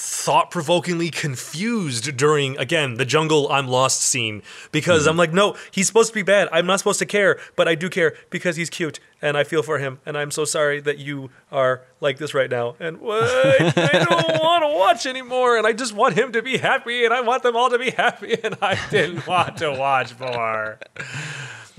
[0.00, 4.42] thought provokingly confused during, again, the jungle I'm lost scene.
[4.70, 5.10] Because hmm.
[5.10, 6.48] I'm like, no, he's supposed to be bad.
[6.52, 9.62] I'm not supposed to care, but I do care because he's cute and I feel
[9.62, 9.98] for him.
[10.06, 12.76] And I'm so sorry that you are like this right now.
[12.78, 13.24] And what?
[13.24, 15.58] I don't want to watch anymore.
[15.58, 17.04] And I just want him to be happy.
[17.04, 18.36] And I want them all to be happy.
[18.44, 20.78] And I didn't want to watch more.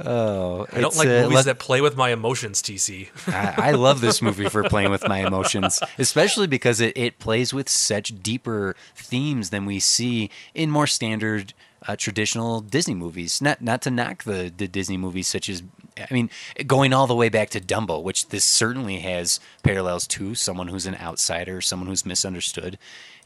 [0.05, 3.09] Oh, I don't like movies that play with my emotions, TC.
[3.33, 7.53] I, I love this movie for playing with my emotions, especially because it, it plays
[7.53, 11.53] with such deeper themes than we see in more standard
[11.87, 13.41] uh, traditional Disney movies.
[13.41, 15.63] Not not to knock the, the Disney movies, such as
[15.97, 16.29] I mean,
[16.65, 20.85] going all the way back to Dumbo, which this certainly has parallels to someone who's
[20.85, 22.77] an outsider, someone who's misunderstood,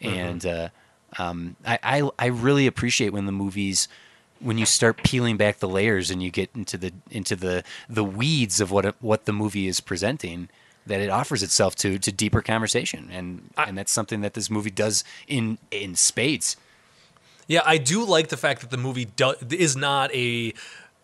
[0.02, 0.70] and uh,
[1.18, 3.88] um, I, I I really appreciate when the movies
[4.44, 8.04] when you start peeling back the layers and you get into the into the the
[8.04, 10.50] weeds of what what the movie is presenting
[10.86, 14.72] that it offers itself to to deeper conversation and and that's something that this movie
[14.72, 16.58] does in in spades
[17.48, 20.54] Yeah, I do like the fact that the movie do- is not a.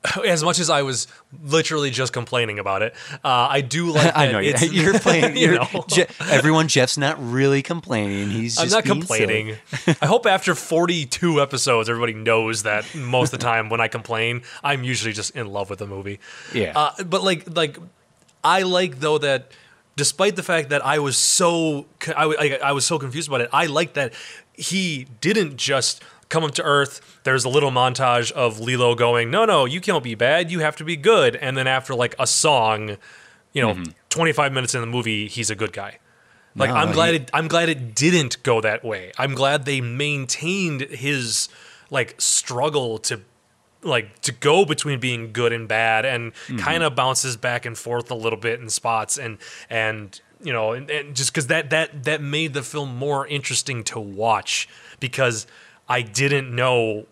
[0.25, 1.07] As much as I was
[1.43, 4.13] literally just complaining about it, uh, I do like.
[4.15, 5.35] I know it's, you're playing.
[5.35, 5.85] you You're, know.
[5.88, 8.29] Je- everyone, Jeff's not really complaining.
[8.29, 9.57] He's I'm just not complaining.
[10.01, 14.43] I hope after 42 episodes, everybody knows that most of the time when I complain,
[14.63, 16.19] I'm usually just in love with the movie.
[16.53, 16.71] Yeah.
[16.75, 17.77] Uh, but like, like,
[18.41, 19.51] I like though that
[19.97, 23.49] despite the fact that I was so I, I, I was so confused about it,
[23.51, 24.13] I like that
[24.53, 27.19] he didn't just come up to Earth.
[27.23, 30.51] There's a little montage of Lilo going, "No, no, you can't be bad.
[30.51, 32.97] You have to be good." And then after like a song,
[33.53, 33.91] you know, mm-hmm.
[34.09, 35.99] 25 minutes in the movie, he's a good guy.
[36.55, 39.11] Like No, I'm glad he- it, I'm glad it didn't go that way.
[39.17, 41.49] I'm glad they maintained his
[41.89, 43.21] like struggle to
[43.81, 46.57] like to go between being good and bad and mm-hmm.
[46.57, 49.37] kind of bounces back and forth a little bit in spots and
[49.69, 53.83] and you know and, and just because that that that made the film more interesting
[53.85, 54.67] to watch
[54.99, 55.47] because
[55.89, 57.08] I didn't know.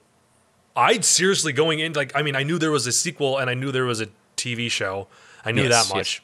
[0.75, 3.55] I'd seriously going in like I mean I knew there was a sequel and I
[3.55, 5.07] knew there was a TV show.
[5.43, 6.21] I knew Yes, that much.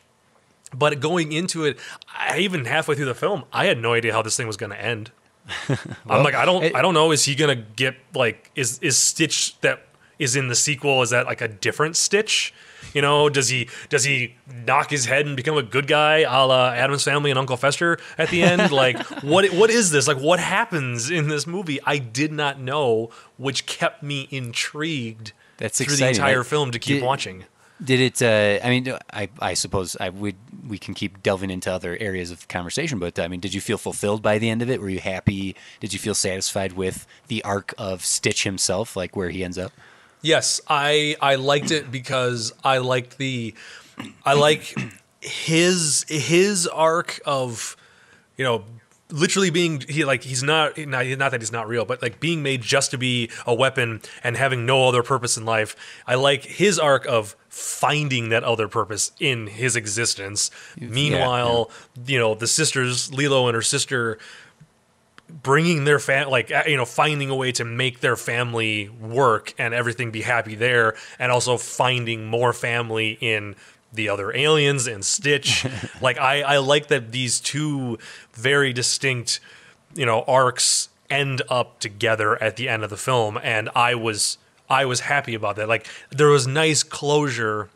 [0.76, 1.80] but going into it
[2.16, 4.70] I even halfway through the film I had no idea how this thing was going
[4.72, 5.10] to end.
[6.08, 8.78] I'm like I don't it- I don't know is he going to get like is
[8.80, 9.88] is Stitch that
[10.20, 12.54] is in the sequel is that like a different Stitch
[12.94, 16.46] you know does he does he knock his head and become a good guy a
[16.46, 20.20] la Addams Family and Uncle Fester at the end like what what is this like
[20.20, 25.96] what happens in this movie I did not know which kept me intrigued That's through
[25.96, 27.46] the entire film to keep did- watching
[27.84, 28.22] Did it?
[28.22, 30.36] Uh, I mean, I, I suppose I would.
[30.70, 33.78] We can keep delving into other areas of conversation, but I mean, did you feel
[33.78, 34.80] fulfilled by the end of it?
[34.80, 35.56] Were you happy?
[35.82, 39.74] Did you feel satisfied with the arc of Stitch himself, like where he ends up?
[40.24, 43.54] Yes, I I liked it because I liked the
[44.26, 44.74] I like
[45.20, 47.76] his his arc of
[48.38, 48.64] you know
[49.10, 52.42] literally being he like he's not not, not that he's not real but like being
[52.42, 55.76] made just to be a weapon and having no other purpose in life.
[56.08, 60.52] I like his arc of finding that other purpose in his existence.
[60.80, 61.70] Meanwhile
[62.08, 64.20] you know the sisters lilo and her sister
[65.42, 69.54] bringing their fam like uh, you know finding a way to make their family work
[69.58, 73.56] and everything be happy there and also finding more family in
[73.92, 75.66] the other aliens and stitch.
[76.02, 77.98] Like i i like that these two
[78.34, 79.40] very distinct
[79.96, 84.38] you know arcs end up together at the end of the film and i was
[84.70, 85.70] i was happy about that.
[85.70, 87.70] Like there was nice closure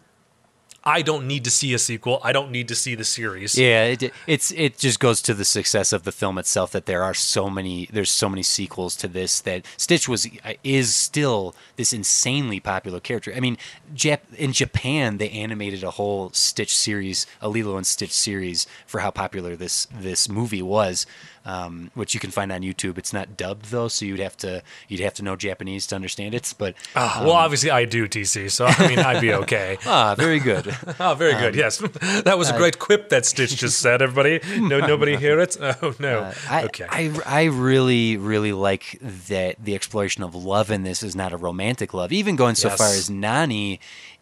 [0.87, 2.21] I don't need to see a sequel.
[2.23, 3.57] I don't need to see the series.
[3.57, 7.03] Yeah, it, it's it just goes to the success of the film itself that there
[7.03, 10.29] are so many there's so many sequels to this that Stitch was
[10.63, 13.33] is still this insanely popular character.
[13.35, 13.57] I mean,
[13.93, 19.01] Jap- in Japan they animated a whole Stitch series, a Lilo and Stitch series for
[19.01, 21.05] how popular this this movie was
[21.47, 22.97] um, which you can find on YouTube.
[22.97, 26.35] It's not dubbed though, so you'd have to you'd have to know Japanese to understand
[26.35, 26.53] it.
[26.57, 29.77] But uh, well, obviously I do TC, so I mean I'd be okay.
[29.85, 30.75] ah, very good.
[30.99, 31.53] oh, very good.
[31.53, 31.77] Um, yes,
[32.23, 34.01] that was a great quip that Stitch just said.
[34.01, 35.55] Everybody, no, nobody hear it.
[35.59, 36.19] Oh no.
[36.19, 36.85] Uh, I, okay.
[36.89, 41.37] I I really really like that the exploration of love in this is not a
[41.37, 42.11] romantic love.
[42.11, 42.77] Even going so yes.
[42.77, 43.79] far as Nani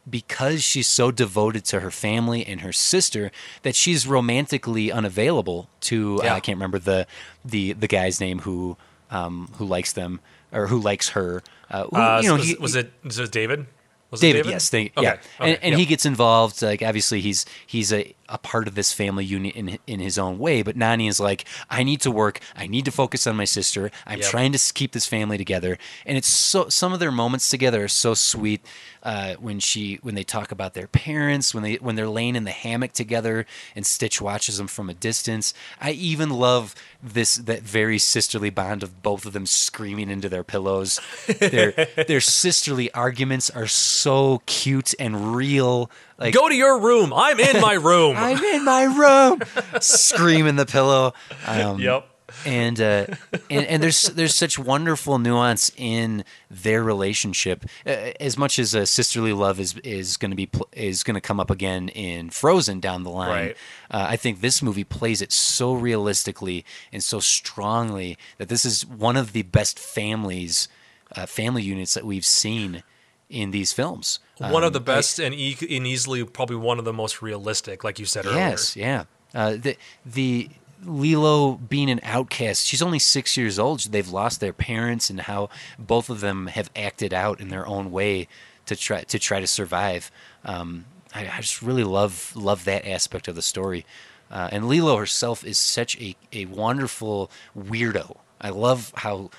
[0.09, 3.31] because she's so devoted to her family and her sister
[3.63, 6.33] that she's romantically unavailable to yeah.
[6.33, 7.07] uh, I can't remember the
[7.43, 8.77] the the guy's name who
[9.11, 10.19] um, who likes them
[10.51, 11.43] or who likes her.
[11.69, 13.67] Uh, who, uh, you know, was, he, was, it was it David?
[14.11, 14.51] Was David, David?
[14.51, 15.01] yes, they, okay.
[15.01, 15.21] yeah, okay.
[15.39, 15.79] and, and yep.
[15.79, 16.61] he gets involved.
[16.61, 20.37] Like obviously, he's he's a, a part of this family unit in in his own
[20.39, 20.61] way.
[20.61, 22.39] But Nani is like, I need to work.
[22.55, 23.91] I need to focus on my sister.
[24.05, 24.29] I'm yep.
[24.29, 25.77] trying to keep this family together.
[26.05, 28.65] And it's so some of their moments together are so sweet
[29.03, 32.43] uh, when she when they talk about their parents when they when they're laying in
[32.43, 35.53] the hammock together and Stitch watches them from a distance.
[35.79, 40.43] I even love this that very sisterly bond of both of them screaming into their
[40.43, 40.99] pillows.
[41.39, 41.71] their
[42.07, 45.91] their sisterly arguments are so cute and real.
[46.17, 47.13] Like go to your room.
[47.13, 48.14] I'm in my room.
[48.15, 49.41] I'm in my room.
[49.81, 51.13] Scream in the pillow.
[51.45, 52.07] Um, yep
[52.45, 53.05] and uh,
[53.49, 57.65] and and there's there's such wonderful nuance in their relationship.
[57.85, 61.21] Uh, as much as a sisterly love is is going to be is going to
[61.21, 63.57] come up again in Frozen down the line, right.
[63.91, 68.85] uh, I think this movie plays it so realistically and so strongly that this is
[68.85, 70.67] one of the best families,
[71.15, 72.83] uh, family units that we've seen
[73.29, 74.19] in these films.
[74.37, 77.21] One um, of the best I, and, e- and easily probably one of the most
[77.21, 78.39] realistic, like you said earlier.
[78.39, 79.05] Yes, yeah.
[79.33, 80.49] Uh, the the
[80.83, 82.65] Lilo being an outcast.
[82.65, 83.79] She's only six years old.
[83.79, 87.91] They've lost their parents, and how both of them have acted out in their own
[87.91, 88.27] way
[88.65, 90.11] to try to try to survive.
[90.43, 93.85] Um, I, I, just really love love that aspect of the story.
[94.29, 98.17] Uh, and Lilo herself is such a, a wonderful weirdo.
[98.41, 99.29] I love how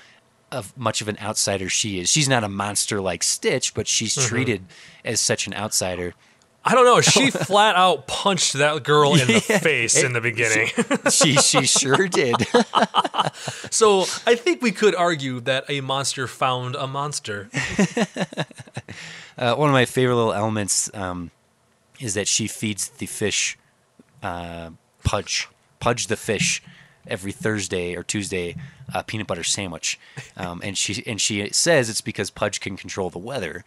[0.51, 2.09] of much of an outsider she is.
[2.09, 4.27] She's not a monster like Stitch, but she's mm-hmm.
[4.27, 4.65] treated
[5.03, 6.13] as such an outsider.
[6.63, 7.01] I don't know.
[7.01, 10.67] She flat out punched that girl in the face it, in the beginning.
[11.09, 12.35] She, she, she sure did.
[13.71, 17.49] so I think we could argue that a monster found a monster.
[19.37, 21.29] Uh, one of my favorite little elements um,
[21.99, 23.57] is that she feeds the fish
[24.23, 24.71] uh,
[25.03, 25.47] Pudge,
[25.79, 26.63] Pudge the fish,
[27.05, 28.55] every Thursday or Tuesday
[28.93, 29.99] a peanut butter sandwich,
[30.35, 33.63] um, and she and she says it's because Pudge can control the weather,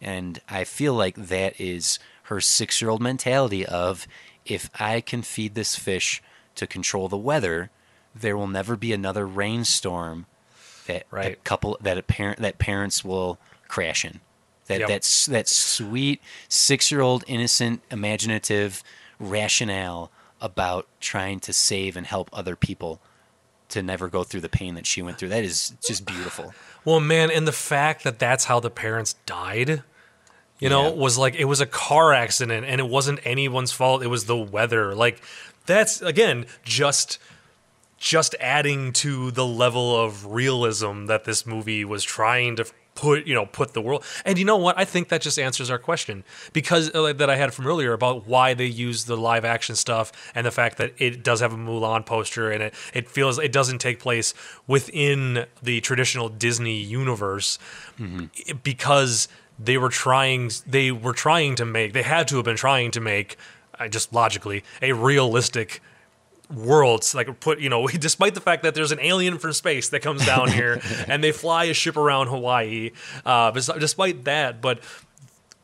[0.00, 4.06] and I feel like that is her six year old mentality of
[4.44, 6.22] if I can feed this fish
[6.56, 7.70] to control the weather,
[8.14, 10.26] there will never be another rainstorm
[10.86, 11.24] that, right.
[11.24, 14.20] that couple that a parent that parents will crash in.
[14.66, 14.88] That yep.
[14.88, 18.82] that's that sweet six year old innocent imaginative
[19.18, 20.10] rationale
[20.40, 23.00] about trying to save and help other people
[23.74, 25.28] to never go through the pain that she went through.
[25.28, 26.54] That is just beautiful.
[26.84, 29.82] Well, man, and the fact that that's how the parents died
[30.60, 30.94] you know, yeah.
[30.94, 34.02] was like it was a car accident and it wasn't anyone's fault.
[34.02, 34.94] It was the weather.
[34.94, 35.20] Like
[35.66, 37.18] that's again just
[37.98, 43.34] just adding to the level of realism that this movie was trying to put you
[43.34, 46.22] know put the world and you know what i think that just answers our question
[46.52, 50.12] because uh, that i had from earlier about why they use the live action stuff
[50.34, 53.52] and the fact that it does have a mulan poster and it it feels it
[53.52, 54.32] doesn't take place
[54.66, 57.58] within the traditional disney universe
[57.98, 58.56] mm-hmm.
[58.62, 59.28] because
[59.58, 63.00] they were trying they were trying to make they had to have been trying to
[63.00, 63.36] make
[63.78, 65.82] uh, just logically a realistic
[66.54, 70.00] world like put you know despite the fact that there's an alien from space that
[70.00, 72.90] comes down here and they fly a ship around hawaii
[73.24, 74.80] uh, despite that but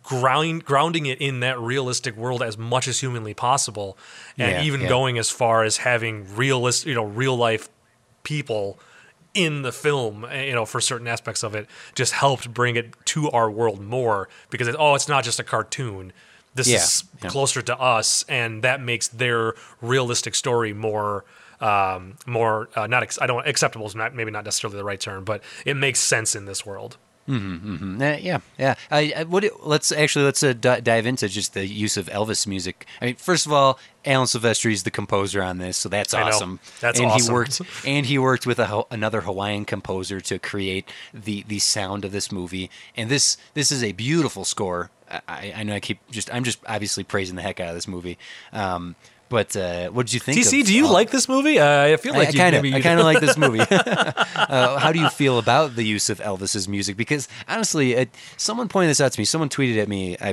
[0.03, 3.97] ground, grounding it in that realistic world as much as humanly possible
[4.39, 4.89] and yeah, even yeah.
[4.89, 7.69] going as far as having realist you know real life
[8.23, 8.79] people
[9.35, 12.95] in the film, eh, you know, for certain aspects of it, just helped bring it
[13.07, 16.13] to our world more because it, oh, it's not just a cartoon.
[16.55, 17.29] This yeah, is yeah.
[17.29, 21.25] closer to us, and that makes their realistic story more,
[21.61, 23.03] um, more uh, not.
[23.03, 26.01] Ex- I don't acceptable is not maybe not necessarily the right term, but it makes
[26.01, 26.97] sense in this world.
[27.31, 28.03] Mm-hmm, mm-hmm.
[28.03, 28.75] Uh, yeah, yeah.
[28.91, 32.47] I, I what, let's actually let's uh, d- dive into just the use of Elvis
[32.47, 32.87] music.
[33.01, 36.59] I mean, first of all, Alan Silvestri is the composer on this, so that's awesome.
[36.81, 37.27] That's and awesome.
[37.27, 42.05] he worked and he worked with a, another Hawaiian composer to create the the sound
[42.05, 42.71] of this movie.
[42.97, 44.91] And this this is a beautiful score.
[45.11, 47.89] I, I know I keep just I'm just obviously praising the heck out of this
[47.89, 48.19] movie.
[48.53, 48.97] Um,
[49.31, 50.39] but uh, what did you think?
[50.39, 51.61] TC, do you like this movie?
[51.61, 53.61] Uh, I feel like I you, kind of, I kind of like this movie.
[53.71, 56.97] uh, how do you feel about the use of Elvis's music?
[56.97, 59.25] Because honestly, it, someone pointed this out to me.
[59.25, 60.17] Someone tweeted at me.
[60.21, 60.31] I,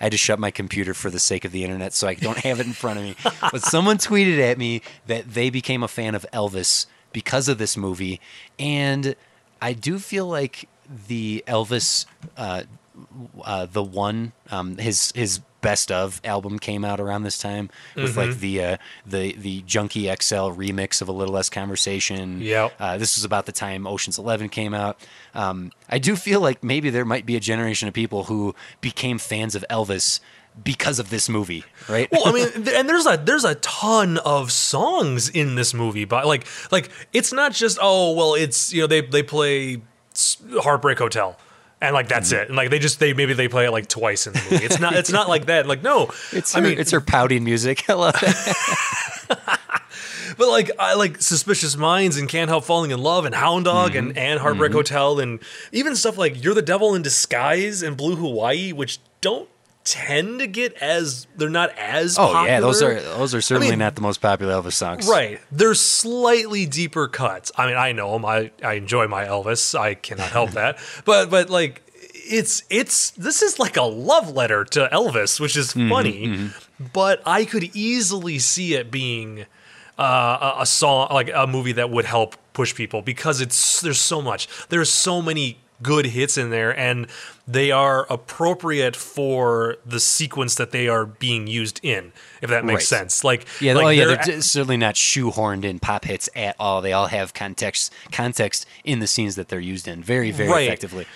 [0.00, 2.38] I had to shut my computer for the sake of the internet, so I don't
[2.38, 3.14] have it in front of me.
[3.52, 7.76] But someone tweeted at me that they became a fan of Elvis because of this
[7.76, 8.22] movie,
[8.58, 9.14] and
[9.60, 10.66] I do feel like
[11.08, 12.06] the Elvis,
[12.38, 12.62] uh,
[13.44, 18.16] uh, the one, um, his his best of album came out around this time with
[18.16, 18.40] like Mm-hmm.
[18.40, 18.76] the uh,
[19.06, 22.40] the the Junkie XL remix of a little less conversation.
[22.40, 22.72] Yep.
[22.80, 24.98] Uh, this was about the time Ocean's Eleven came out.
[25.34, 29.18] Um, I do feel like maybe there might be a generation of people who became
[29.18, 30.20] fans of Elvis
[30.64, 32.10] because of this movie, right?
[32.10, 36.26] well, I mean, and there's a there's a ton of songs in this movie, but
[36.26, 39.80] like like it's not just oh well, it's you know they they play
[40.62, 41.36] Heartbreak Hotel.
[41.82, 42.42] And like that's Mm-hmm.
[42.42, 44.64] it, and like they just they maybe they play it like twice in the movie.
[44.64, 45.66] It's not it's not like that.
[45.66, 47.84] Like no, it's I her, mean it's her pouting music.
[47.88, 49.36] I love it.
[50.38, 53.94] But like I like Suspicious Minds and Can't Help Falling in Love and Hound Dog
[53.94, 54.18] and, Mm-hmm.
[54.18, 55.38] and Heartbreak Hotel and
[55.72, 59.48] even stuff like You're the Devil in Disguise and Blue Hawaii, which don't
[59.84, 62.46] tend to get as they're not as Oh popular.
[62.46, 65.08] yeah, those are those are certainly mean- not the most popular Elvis songs.
[65.08, 65.40] Right.
[65.50, 67.50] They're slightly deeper cuts.
[67.56, 68.24] I mean, I know them.
[68.24, 69.78] I, I enjoy my Elvis.
[69.78, 70.78] I cannot help that.
[71.04, 71.82] But but like
[72.32, 76.50] it's it's this is like a love letter to Elvis, which is funny.
[76.92, 79.46] But I could easily see it being
[79.98, 83.98] uh, a, a song like a movie that would help push people because it's there's
[84.00, 84.46] so much.
[84.68, 87.06] There's so many good hits in there and
[87.48, 92.12] they are appropriate for the sequence that they are being used in
[92.42, 92.98] if that makes Right.
[92.98, 96.28] sense like Yeah, like oh yeah, they're- they're j- certainly not shoehorned in pop hits
[96.36, 96.80] at all.
[96.80, 100.66] They all have context context in the scenes that they're used in very very Right.
[100.68, 101.06] effectively.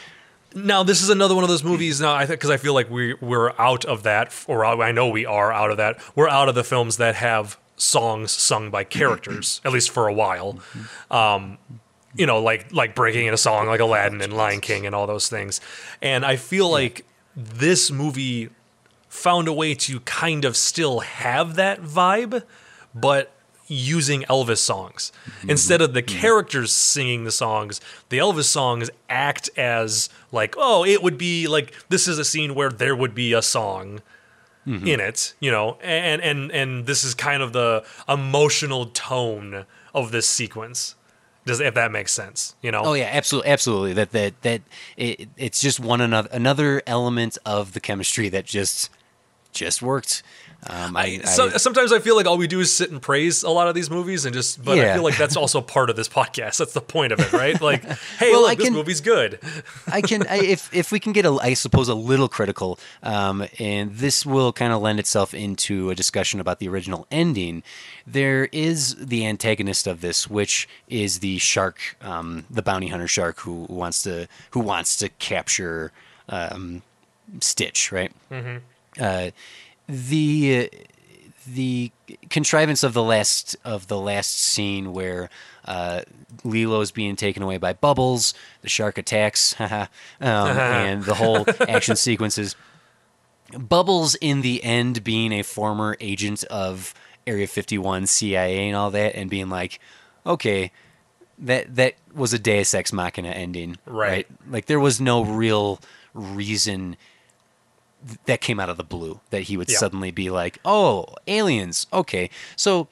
[0.54, 2.00] Now this is another one of those movies.
[2.00, 5.08] Now I think because I feel like we we're out of that, or I know
[5.08, 5.98] we are out of that.
[6.14, 10.12] We're out of the films that have songs sung by characters, at least for a
[10.12, 10.60] while.
[11.10, 11.58] Um,
[12.16, 15.06] you know, like like breaking in a song like Aladdin and Lion King and all
[15.06, 15.60] those things.
[16.00, 17.04] And I feel like
[17.36, 18.50] this movie
[19.08, 22.42] found a way to kind of still have that vibe,
[22.94, 23.30] but
[23.66, 25.12] using Elvis songs.
[25.26, 25.50] Mm-hmm.
[25.50, 26.20] Instead of the mm-hmm.
[26.20, 31.72] characters singing the songs, the Elvis songs act as like, oh, it would be like
[31.88, 34.00] this is a scene where there would be a song
[34.66, 34.86] mm-hmm.
[34.86, 40.10] in it, you know, and and and this is kind of the emotional tone of
[40.10, 40.94] this sequence.
[41.47, 42.82] Does if that makes sense, you know?
[42.84, 43.92] Oh yeah, absolutely, absolutely.
[43.92, 44.62] That that that
[44.97, 48.90] it, it's just one another another element of the chemistry that just
[49.53, 50.22] just worked.
[50.66, 53.42] Um, I, I, So, sometimes I feel like all we do is sit and praise
[53.42, 55.96] a lot of these movies and just, but I feel like that's also part of
[55.96, 56.57] this podcast.
[56.59, 57.61] That's the point of it, right?
[57.61, 57.84] Like,
[58.18, 59.38] hey, Well, look, I this can- movie's good.
[59.86, 63.46] I can I, if if we can get a I suppose a little critical, um,
[63.59, 67.62] and this will kind of lend itself into a discussion about the original ending.
[68.07, 73.40] There is the antagonist of this, which is the shark, um, the bounty hunter shark
[73.40, 75.92] who wants to who wants to capture
[76.28, 76.82] um,
[77.40, 78.12] Stitch, right?
[79.00, 79.30] Uh,
[79.89, 80.70] the
[81.47, 81.93] the
[82.30, 85.28] contrivance of the last of the last scene where
[85.66, 86.03] uh,
[86.43, 89.89] Lilo's being taken away by Bubbles, the shark attacks, um,
[90.20, 92.57] and the whole action sequences.
[93.57, 96.95] Bubbles, in the end, being a former agent of
[97.26, 99.78] Area 51, CIA, and all that, and being like,
[100.26, 100.72] okay,
[101.39, 104.26] that that was a Deus Ex Machina ending, Right.
[104.49, 105.80] Like there was no real
[106.14, 106.97] reason
[108.26, 109.78] that came out of the blue that he would Yeah.
[109.78, 112.30] suddenly be like, "Oh, aliens." Okay.
[112.57, 112.88] So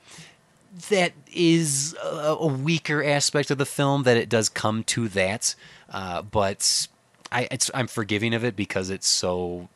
[0.88, 2.06] that is a,
[2.40, 5.54] a weaker aspect of the film that it does come to that.
[5.90, 6.86] Uh, but
[7.30, 9.68] I it's, I'm forgiving of it because it's so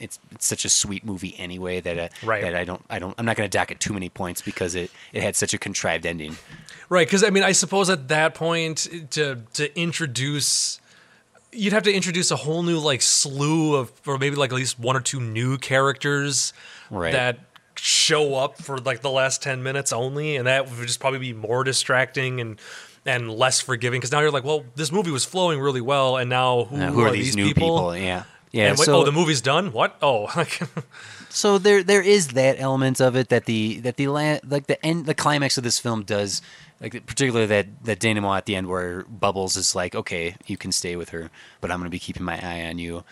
[0.00, 2.42] it's, it's such a sweet movie anyway that uh, Right.
[2.42, 4.74] that I don't I don't I'm not going to dock it too many points because
[4.74, 6.36] it it had such a contrived ending.
[6.88, 10.80] Right, because I mean, I suppose at that point to to introduce,
[11.52, 14.78] you'd have to introduce a whole new like slew of, or maybe like at least
[14.78, 16.52] one or two new characters
[16.90, 17.12] Right.
[17.12, 17.38] that
[17.76, 21.32] show up for like the last ten minutes only, and that would just probably be
[21.32, 22.58] more distracting and
[23.06, 24.00] and less forgiving.
[24.00, 27.00] Because now you're like, well, this movie was flowing really well, and now who, who
[27.00, 27.96] are, these, new people?
[27.96, 28.24] Yeah.
[28.50, 28.68] Yeah.
[28.70, 29.72] And so, oh, the movie's done.
[29.72, 29.96] What?
[30.00, 30.60] Oh, like
[31.28, 34.84] so there there is that element of it that the that the la- like the
[34.84, 36.40] end the climax of this film does
[36.80, 40.72] like particularly that that denouement at the end where Bubbles is like okay you can
[40.72, 43.04] stay with her but I'm going to be keeping my eye on you.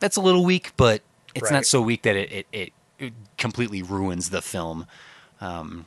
[0.00, 1.02] That's a little weak, but
[1.34, 1.52] it's Right.
[1.58, 4.86] not so weak that it, it, it, it completely ruins the film.
[5.40, 5.86] Um,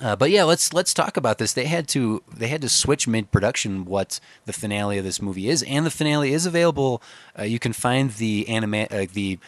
[0.00, 1.52] Uh, but yeah, let's let's talk about this.
[1.52, 5.48] They had to they had to switch mid production what the finale of this movie
[5.48, 7.02] is, and the finale is available.
[7.36, 9.40] Uh, you can find the anime uh, the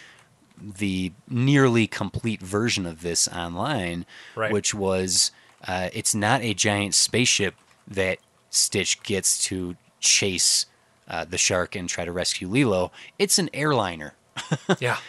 [0.61, 4.05] the nearly complete version of this online,
[4.35, 4.53] Right.
[4.53, 5.31] which was
[5.67, 7.55] uh, it's not a giant spaceship
[7.87, 8.19] that
[8.51, 10.67] Stitch gets to chase
[11.09, 12.93] uh, the shark and try to rescue Lilo.
[13.19, 14.15] It's an airliner.
[14.79, 14.99] Yeah.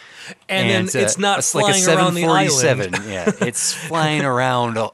[0.48, 2.96] And, then uh, it's not it's flying like a around the island.
[3.08, 4.90] yeah, it's flying around uh,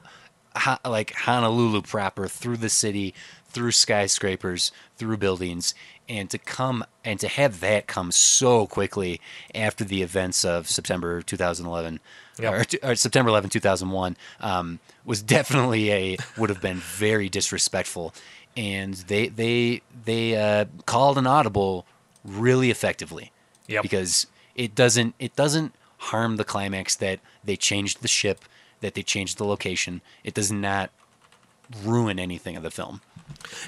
[0.87, 3.13] like Honolulu proper through the city,
[3.51, 5.75] through skyscrapers, through buildings,
[6.09, 9.21] and to come and to have that come so quickly
[9.55, 12.01] after the events of September 2011
[12.41, 12.53] Yep.
[12.85, 18.15] or, or September 11, 2001 um, was definitely a would have been very disrespectful,
[18.57, 21.85] and they they they uh, called an audible
[22.25, 23.33] really effectively
[23.67, 23.83] Yep.
[23.83, 28.45] because it doesn't it doesn't harm the climax that they changed the ship
[28.81, 30.91] that they changed the location it does not
[31.85, 33.01] ruin anything of the film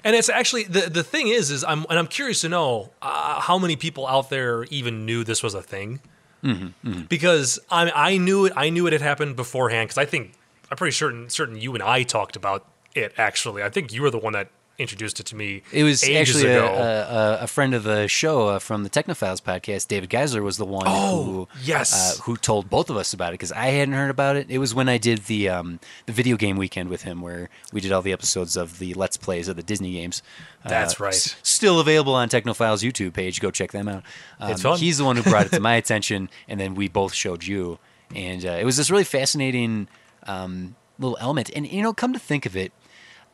[0.04, 3.40] And it's actually the the thing is is I'm and I'm curious to know uh,
[3.40, 6.00] how many people out there even knew this was a thing.
[6.42, 10.32] Mm-hmm, Because I I knew it I knew it had happened beforehand because I think
[10.70, 13.62] I'm pretty certain certain you and I talked about it actually.
[13.62, 14.48] I think you were the one that
[14.80, 15.62] introduced it to me.
[15.72, 16.74] it was ages actually a, ago.
[16.74, 16.80] a,
[17.14, 20.64] a- a friend of the show uh, from the technophiles podcast david geisler was the
[20.64, 22.18] one Oh, who yes.
[22.18, 24.58] uh, who told both of us about it because i hadn't heard about it it
[24.58, 27.92] was when i did the um, the video game weekend with him where we did
[27.92, 30.22] all the episodes of the let's plays of the disney games
[30.66, 31.14] That's Uh, right.
[31.14, 34.02] s- still available on technophiles youtube page go check them out
[34.40, 34.78] um, It's fun.
[34.78, 37.78] he's the one who brought it to my attention and then we both showed you
[38.14, 39.88] and uh, it was this really fascinating
[40.24, 42.72] um, little element and you know come to think of it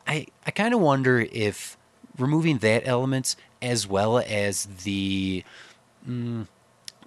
[0.07, 1.77] I, I kind of wonder if
[2.17, 5.43] removing that element as well as the
[6.07, 6.47] mm,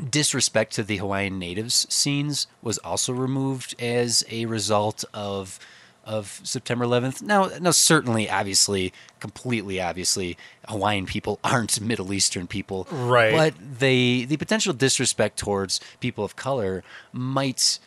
[0.08, 5.58] disrespect to the Hawaiian natives scenes was also removed as a result of
[6.02, 7.22] of September 11th.
[7.22, 10.36] Now, now certainly, obviously, completely obviously,
[10.66, 13.32] Hawaiian people aren't Middle Eastern people, Right.
[13.32, 16.82] But they the potential disrespect towards people of color
[17.12, 17.78] might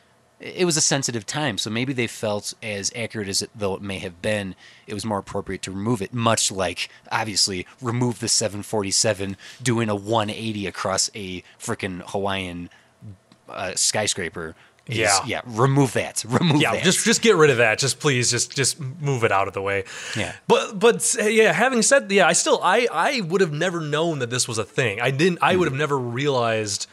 [0.46, 3.82] it was a sensitive time, so maybe they felt as accurate as it though it
[3.82, 4.56] may have been,
[4.88, 6.14] it was more appropriate to remove it.
[6.14, 12.70] Much like obviously remove the 747 doing a 180 across a freaking Hawaiian
[13.48, 14.56] uh, skyscraper.
[14.86, 15.20] is- Yeah.
[15.26, 15.42] yeah.
[15.46, 16.26] Remove that.
[16.28, 16.84] Remove yeah, that.
[16.84, 17.80] just just get rid of that.
[17.80, 19.86] Just please, just just move it out of the way.
[20.18, 20.34] Yeah.
[20.48, 24.30] But but yeah, having said yeah, I still I I would have never known that
[24.30, 25.00] this was a thing.
[25.00, 25.40] I didn't.
[25.42, 26.88] I would have never realized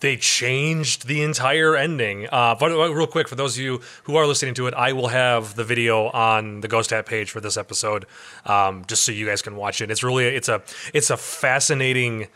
[0.00, 2.26] they changed the entire ending.
[2.32, 4.92] Uh, but uh, real quick, for those of you who are listening to it, I
[4.92, 8.06] will have the video on the Ghost Hat page for this episode,
[8.46, 9.90] um, just so you guys can watch it.
[9.90, 10.62] It's really it's a
[10.92, 12.28] it's a fascinating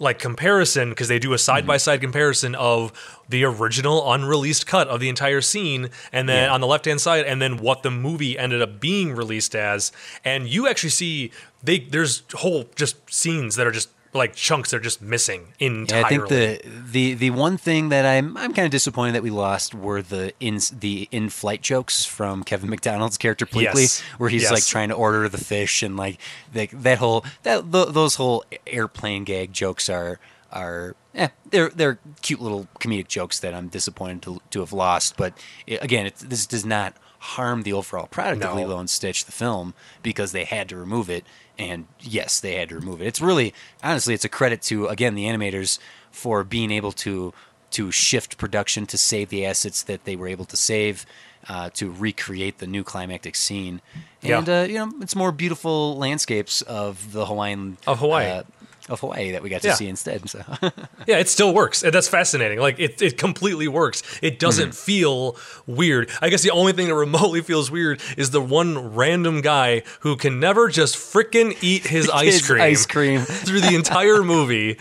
[0.00, 2.92] like comparison because they do a side by side comparison of
[3.28, 6.52] the original unreleased cut of the entire scene and then Yeah.
[6.52, 9.92] on the left hand side and then what the movie ended up being released as
[10.24, 11.30] and you actually see
[11.62, 16.00] they there's whole just scenes that are just like chunks are just missing entirely.
[16.00, 16.60] Yeah, I think the
[16.92, 20.32] the the one thing that I'm I'm kind of disappointed that we lost were the
[20.40, 24.00] in the in flight jokes from Kevin McDonald's character Pleakley, Yes.
[24.18, 24.52] where he's Yes.
[24.52, 26.18] like trying to order the fish and like
[26.52, 30.20] that that whole that th- those whole airplane gag jokes are
[30.52, 35.16] are eh, they're they're cute little comedic jokes that I'm disappointed to to have lost.
[35.16, 35.36] But
[35.66, 38.60] it, again, it, this does not harm the overall product of No.
[38.60, 41.24] Lilo and Stitch, the film, because they had to remove it.
[41.58, 43.06] And yes, they had to remove it.
[43.06, 45.78] It's really, honestly, it's a credit to again the animators
[46.10, 47.32] for being able to
[47.70, 51.04] to shift production to save the assets that they were able to save,
[51.48, 53.80] uh, to recreate the new climactic scene.
[54.22, 54.38] Yeah.
[54.38, 58.30] And uh, you know, it's more beautiful landscapes of the Hawaiian Of Hawaii.
[58.30, 58.42] uh,
[58.88, 59.74] of Hawaii that we got to Yeah.
[59.74, 60.28] see instead.
[60.28, 60.42] So
[61.06, 61.80] Yeah, it still works.
[61.80, 62.58] That's fascinating.
[62.58, 64.02] Like it, it completely works.
[64.22, 64.72] It doesn't Mm-hmm.
[64.92, 66.10] feel weird.
[66.20, 70.16] I guess the only thing that remotely feels weird is the one random guy who
[70.16, 72.60] can never just frickin' eat his ice cream.
[72.60, 73.20] ice cream.
[73.22, 74.78] through the entire movie.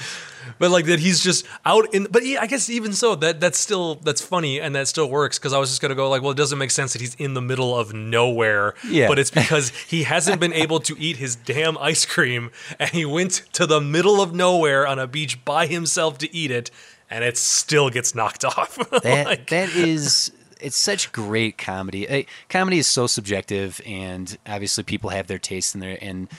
[0.59, 2.07] But like that, he's just out in.
[2.09, 5.37] But yeah, I guess even so, that that's still that's funny and that still works
[5.39, 7.33] because I was just gonna go like, well, it doesn't make sense that he's in
[7.33, 8.75] the middle of nowhere.
[8.87, 9.07] Yeah.
[9.07, 13.05] But it's because he hasn't been able to eat his damn ice cream, and he
[13.05, 16.71] went to the middle of nowhere on a beach by himself to eat it,
[17.09, 18.77] and it still gets knocked off.
[18.89, 20.31] that Like, that is
[20.63, 22.25] it's such great comedy.
[22.49, 25.97] Comedy is so subjective, and obviously people have their taste in there.
[26.01, 26.29] And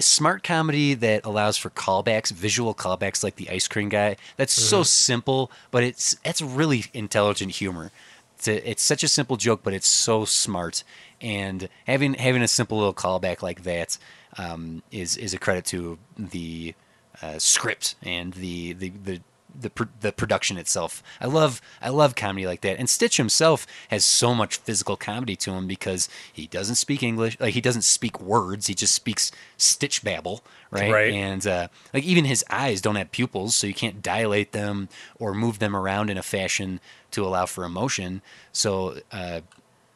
[0.00, 4.16] smart comedy that allows for callbacks, visual callbacks, like the ice cream guy.
[4.36, 7.90] That's so simple, but it's it's really intelligent humor.
[8.36, 10.82] It's, a, it's such a simple joke, but it's so smart.
[11.20, 13.98] And having having a simple little callback like that
[14.38, 16.74] um, is is a credit to the
[17.22, 19.20] uh, script and the the, the
[19.58, 21.02] the pr- the production itself.
[21.20, 22.78] I love I love comedy like that.
[22.78, 27.38] And Stitch himself has so much physical comedy to him because he doesn't speak English.
[27.40, 28.66] Like he doesn't speak words.
[28.66, 30.92] He just speaks Stitch babble, right?
[30.92, 31.12] Right.
[31.12, 34.88] And uh, like even his eyes don't have pupils, so you can't dilate them
[35.18, 36.80] or move them around in a fashion
[37.12, 38.22] to allow for emotion.
[38.52, 38.98] So.
[39.12, 39.40] Uh,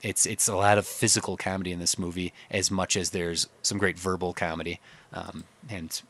[0.02, 3.78] it's it's a lot of physical comedy in this movie as much as there's some
[3.78, 4.78] great verbal comedy
[5.14, 6.02] um, and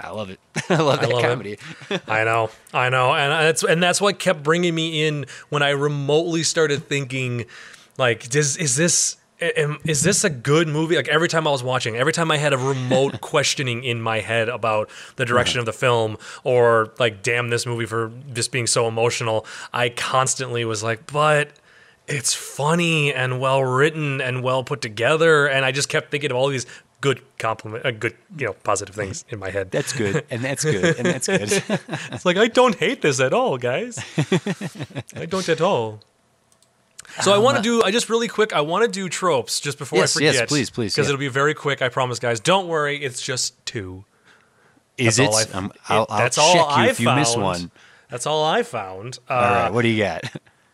[0.00, 0.40] I love it.
[0.70, 1.26] I love that love it.
[1.26, 1.58] comedy.
[2.08, 5.70] I know, I know, and that's and that's what kept bringing me in when I
[5.70, 7.46] remotely started thinking,
[7.98, 10.96] like, does is this is this a good movie?
[10.96, 14.20] Like every time I was watching, every time I had a remote questioning in my
[14.20, 18.66] head about the direction of the film, or like, damn, this movie for just being
[18.66, 21.52] so emotional, I constantly was like, but
[22.06, 26.36] it's funny and well written and well put together, and I just kept thinking of
[26.36, 26.66] all these
[27.00, 29.70] good compliment, uh, good you know, positive things in my head.
[29.70, 31.62] That's good, and that's good, and that's good.
[32.12, 33.98] It's like I don't hate this at all, guys.
[35.16, 36.00] I don't at all.
[37.22, 37.82] So I want to do.
[37.82, 38.52] I just really quick.
[38.52, 40.48] I want to do tropes just before Yes, I yes, forget.
[40.48, 41.14] please, please, because yeah.
[41.14, 41.82] it'll be very quick.
[41.82, 42.38] I promise, guys.
[42.40, 43.02] Don't worry.
[43.02, 44.04] It's just two.
[44.96, 45.54] Is That's it?
[45.54, 47.42] all I, um, I'll, I'll that's check all you I if you miss found.
[47.44, 47.70] one.
[48.10, 49.18] That's all I found.
[49.28, 50.24] Uh, All right, what do you got?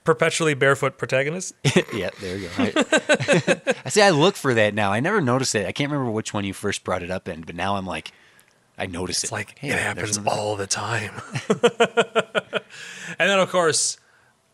[0.07, 1.55] Perpetually barefoot protagonist.
[1.93, 2.63] yeah, there you go.
[2.63, 2.75] Right.
[3.85, 4.01] I see.
[4.01, 4.93] I look for that now.
[4.93, 5.67] I never noticed it.
[5.67, 8.13] I can't remember which one you first brought it up in, but now I'm like,
[8.79, 9.35] I notice It's it.
[9.35, 11.11] like Hey, it happens all the time.
[13.19, 13.99] and then, of course,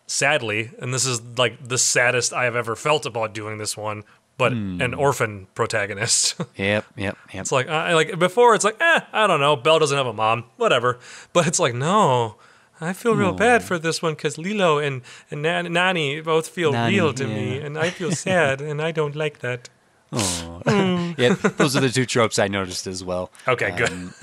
[0.06, 4.04] sadly, and this is like the saddest I have ever felt about doing this one,
[4.38, 4.80] but Hmm.
[4.80, 6.36] an orphan protagonist.
[6.56, 7.40] Yep, yep, yep.
[7.42, 8.54] It's like I like before.
[8.54, 9.56] It's like, eh, I don't know.
[9.56, 10.98] Belle doesn't have a mom, whatever.
[11.32, 12.36] But it's like, no,
[12.82, 16.72] I feel real bad for this one because Lilo and and Nan- Nani both feel
[16.72, 19.68] Nani, real to me, and I feel sad, and I don't like that.
[20.12, 23.30] yeah, those are the two tropes I noticed as well.
[23.48, 23.90] Okay, good.
[23.90, 24.12] Um,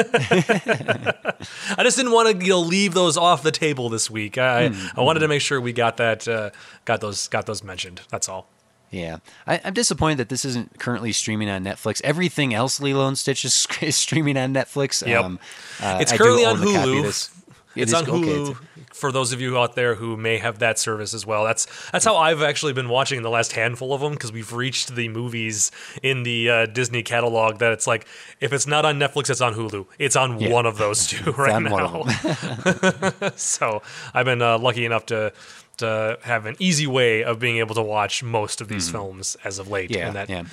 [1.78, 4.38] I just didn't want to you know leave those off the table this week.
[4.38, 6.52] I Hmm, I wanted to make sure we got that uh,
[6.86, 8.02] got those got those mentioned.
[8.12, 8.48] That's all.
[8.92, 12.02] Yeah, I, I'm disappointed that this isn't currently streaming on Netflix.
[12.04, 15.06] Everything else, Lilo and Stitch, is, is streaming on Netflix.
[15.06, 15.40] Yep.
[15.82, 17.39] uh, It's currently on Hulu.
[17.76, 18.66] It it's on okay, Hulu it's-
[18.98, 21.44] for those of you out there who may have that service as well.
[21.44, 24.96] That's that's how I've actually been watching the last handful of them because we've reached
[24.96, 25.70] the movies
[26.02, 28.08] in the uh, Disney catalog that it's like
[28.42, 29.86] if it's not on Netflix, it's on Hulu.
[30.00, 30.50] It's on Yeah.
[30.50, 32.04] one of those two right now.
[33.36, 33.82] so
[34.14, 35.32] I've been uh, lucky enough to
[35.78, 39.60] to have an easy way of being able to watch most of these films as
[39.60, 40.44] of late, yeah, and that yeah.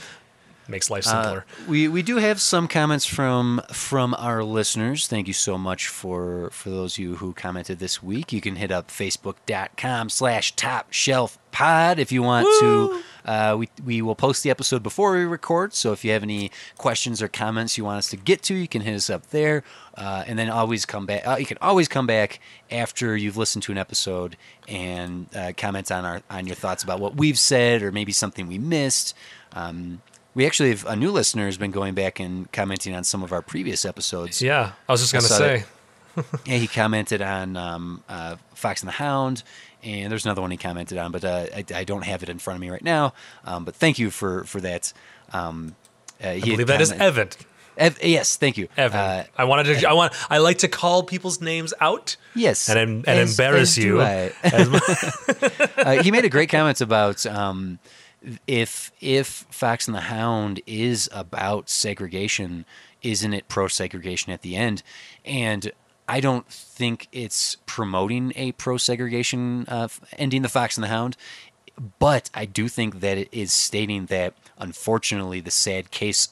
[0.69, 1.45] Makes life Uh, simpler.
[1.69, 5.07] we we do have some comments from from our listeners.
[5.07, 8.33] Thank you so much for for those of you who commented this week.
[8.33, 13.01] You can hit up facebook.com slash top shelf pod if you want to.
[13.25, 15.75] Uh, we we will post the episode before we record.
[15.75, 18.69] So if you have any questions or comments you want us to get to, you
[18.69, 19.65] can hit us up there.
[19.97, 21.27] Uh, and then always come back.
[21.27, 22.39] Uh, you can always come back
[22.71, 24.37] after you've listened to an episode
[24.69, 28.47] and uh, comment on our on your thoughts about what we've said or maybe something
[28.47, 29.15] we missed.
[29.55, 30.03] Um,
[30.37, 33.33] we actually have a new listener has been going back and commenting on some of
[33.33, 34.43] our previous episodes.
[34.43, 35.59] Yeah, I was just gonna say.
[35.59, 35.67] that.
[36.47, 39.43] Yeah, he commented on um, uh, Fox and the Hound,
[39.83, 42.39] and there's another one he commented on, but uh, I, I don't have it in
[42.39, 43.13] front of me right now.
[43.45, 44.95] Um, but thank you for for that.
[45.35, 45.75] Um,
[46.25, 47.29] uh, I believe that is Evan.
[47.77, 48.99] Ev- yes, thank you, Evan.
[48.99, 49.87] Uh, I wanted to.
[49.87, 50.15] I want.
[50.31, 52.17] I like to call people's names out.
[52.35, 54.01] yes, and and as- embarrass as you.
[54.01, 57.79] As my- uh, he made a great comment about um,
[58.47, 62.65] if if Fox and the Hound is about segregation,
[63.03, 64.83] isn't it pro segregation at the end?
[65.25, 65.73] And
[66.09, 71.17] I don't think it's promoting a pro segregation uh, ending the Fox and the Hound,
[71.99, 76.29] but I do think that it is stating that unfortunately the sad case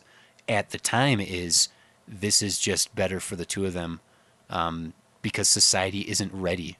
[0.48, 1.68] at the time is
[2.06, 4.00] this is just better for the two of them
[4.50, 4.92] um,
[5.22, 6.76] because society isn't ready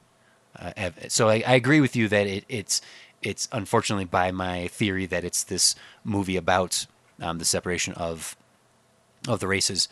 [0.57, 2.81] uh, so I, I agree with you that it, it's
[3.25, 6.85] it's unfortunately by my theory that it's this movie about
[7.19, 8.37] um, the separation of
[9.27, 9.89] of the races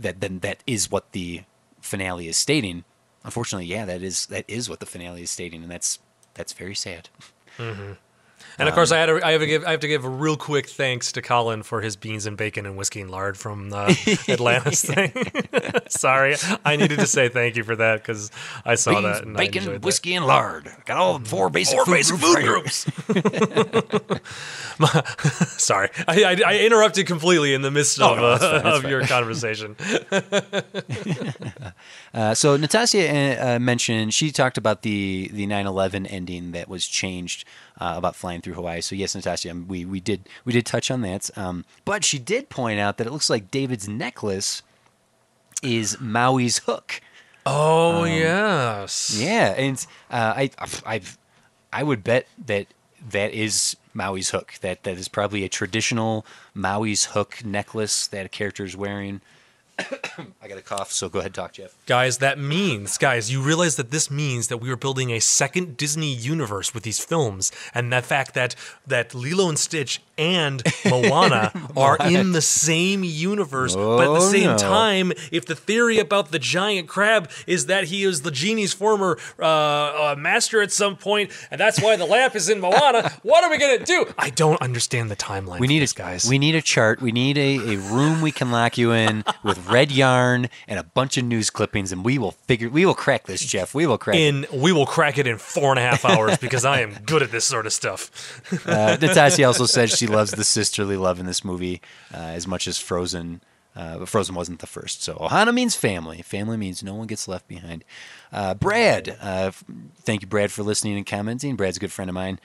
[0.00, 1.42] that then that is what the
[1.80, 2.84] finale is stating.
[3.24, 6.00] Unfortunately, yeah, that is that is what the finale is stating, and that's
[6.34, 7.08] that's very sad.
[8.58, 9.06] And of course, I had.
[9.06, 9.64] To, I have to give.
[9.64, 12.66] I have to give a real quick thanks to Colin for his beans and bacon
[12.66, 15.12] and whiskey and lard from the Atlantis thing.
[15.88, 18.30] Sorry, I needed to say thank you for that because
[18.64, 20.70] I saw Beans, that and bacon, whiskey, and lard.
[20.84, 24.22] Got all four basic Four food, basic groups food groups.
[25.62, 28.84] Sorry, I, I, I interrupted completely in the midst of, Oh, no, uh, fine, that's
[28.84, 29.76] of your conversation.
[32.14, 37.46] Uh, so Natasha uh, mentioned she talked about the the 9/11 ending that was changed
[37.82, 38.80] uh, about flying through Hawaii.
[38.80, 41.36] So yes, Natasha, um, we we did we did touch on that.
[41.36, 44.62] Um, but she did point out that it looks like David's necklace
[45.64, 47.00] is Maui's hook.
[47.44, 49.18] Oh yes.
[49.18, 50.50] Yeah, and uh, I,
[50.86, 51.00] I,
[51.72, 52.68] I would bet that
[53.10, 54.54] that is Maui's hook.
[54.60, 56.24] That that is probably a traditional
[56.54, 59.20] Maui's hook necklace that a character is wearing.
[60.42, 61.74] I got a cough, so go ahead, talk, Jeff.
[61.86, 65.76] Guys, that means, guys, you realize that this means that we are building a second
[65.76, 68.54] Disney universe with these films, and the fact that
[68.86, 74.30] that Lilo and Stitch and Moana are in the same universe, but at the Oh,
[74.30, 74.58] same no.
[74.58, 79.18] time, if the theory about the giant crab is that he is the genie's former
[79.40, 83.42] uh, uh, master at some point, and that's why the lamp is in Moana, what
[83.42, 84.06] are we gonna do?
[84.18, 85.58] I don't understand the timeline.
[85.60, 86.28] We need this, a guys.
[86.28, 87.00] We need a chart.
[87.00, 90.82] We need a, a room we can lock you in with red yarn and a
[90.82, 92.68] bunch of news clippings, and we will figure.
[92.68, 93.74] We will crack this, Jeff.
[93.74, 94.16] We will crack.
[94.16, 94.20] it.
[94.20, 97.22] in we will crack it in four and a half hours because I am good
[97.22, 98.40] at this sort of stuff.
[98.66, 101.80] Uh, Natasha also said she loves the sisterly love in this movie
[102.14, 103.40] uh, as much as Frozen.
[103.74, 105.02] Uh, but Frozen wasn't the first.
[105.02, 106.20] So Ohana means family.
[106.20, 107.84] Family means no one gets left behind.
[108.30, 109.50] Uh, Brad, uh,
[110.02, 111.56] thank you, Brad, for listening and commenting.
[111.56, 112.38] Brad's a good friend of mine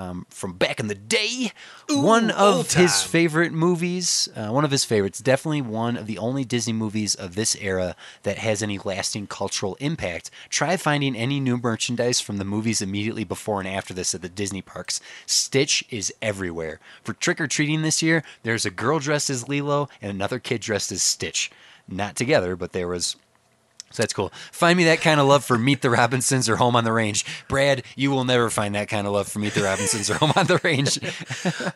[0.00, 1.52] um, from back in the day.
[1.88, 6.44] one of his favorite movies, uh, one of his favorites, definitely one of the only
[6.44, 10.30] Disney movies of this era that has any lasting cultural impact.
[10.48, 14.28] Try finding any new merchandise from the movies immediately before and after this at the
[14.28, 15.00] Disney parks.
[15.26, 16.80] Stitch is everywhere.
[17.02, 20.62] For trick or treating this year, there's a girl dressed as Lilo and another kid
[20.62, 21.50] dressed as Stitch.
[21.86, 23.16] Not together, but there was
[23.92, 24.32] so that's cool.
[24.52, 27.24] Find me that kind of love for Meet the Robinsons or Home on the Range.
[27.48, 30.32] Brad, you will never find that kind of love for Meet the Robinsons or Home
[30.36, 30.98] on the Range.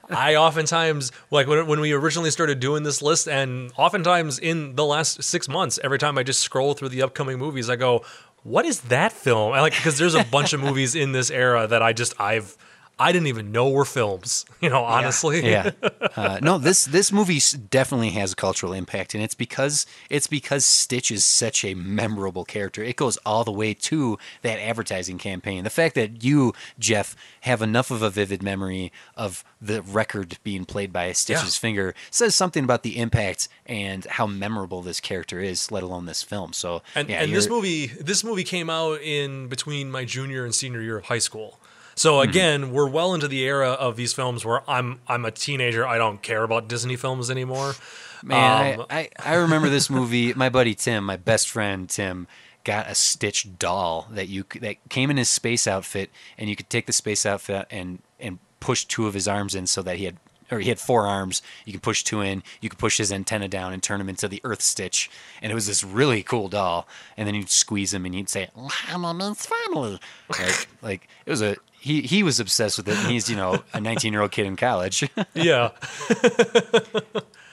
[0.11, 4.85] I oftentimes like when when we originally started doing this list, and oftentimes in the
[4.85, 8.05] last six months, every time I just scroll through the upcoming movies, I go,
[8.45, 11.67] "What is that film?" I like because there's a bunch of movies in this era
[11.67, 12.57] that I just I've
[12.99, 14.45] I didn't even know were films.
[14.65, 15.47] You know, honestly.
[15.51, 15.71] yeah.
[16.17, 17.41] Uh, no, this this movie
[17.71, 22.45] definitely has a cultural impact, and it's because it's because Stitch is such a memorable
[22.45, 22.85] character.
[22.85, 25.65] It goes all the way to that advertising campaign.
[25.65, 30.65] The fact that you, Jeff, have enough of a vivid memory of the record being
[30.65, 31.61] played by Stitch's Yeah.
[31.61, 36.23] finger says something about the impact and how memorable this character is, let alone this
[36.23, 36.53] film.
[36.53, 40.55] So, And, yeah, and this movie this movie came out in between my junior and
[40.55, 41.59] senior year of high school.
[41.97, 42.29] So Mm-hmm.
[42.31, 45.87] again, we're well into the era of these films where I'm I'm a teenager.
[45.87, 47.75] I don't care about Disney films anymore.
[48.23, 50.33] Man, Um, I, I, I remember this movie.
[50.37, 52.27] My buddy Tim, my best friend Tim,
[52.65, 56.71] got a Stitch doll that you that came in his space outfit, and you could
[56.71, 60.05] take the space outfit and and push two of his arms in so that he
[60.07, 60.17] had.
[60.51, 61.41] Or he had four arms.
[61.65, 62.43] You can push two in.
[62.61, 65.11] You could push his antenna down and turn him into the Earth Stitch.
[65.41, 66.87] And it was this really cool doll.
[67.17, 71.41] And then you'd squeeze him and you'd say, "Ohana means family." Like, like it was
[71.41, 72.01] a he.
[72.01, 72.97] He was obsessed with it.
[72.97, 75.09] And he's you know a 19 year old kid in college.
[75.35, 75.71] yeah.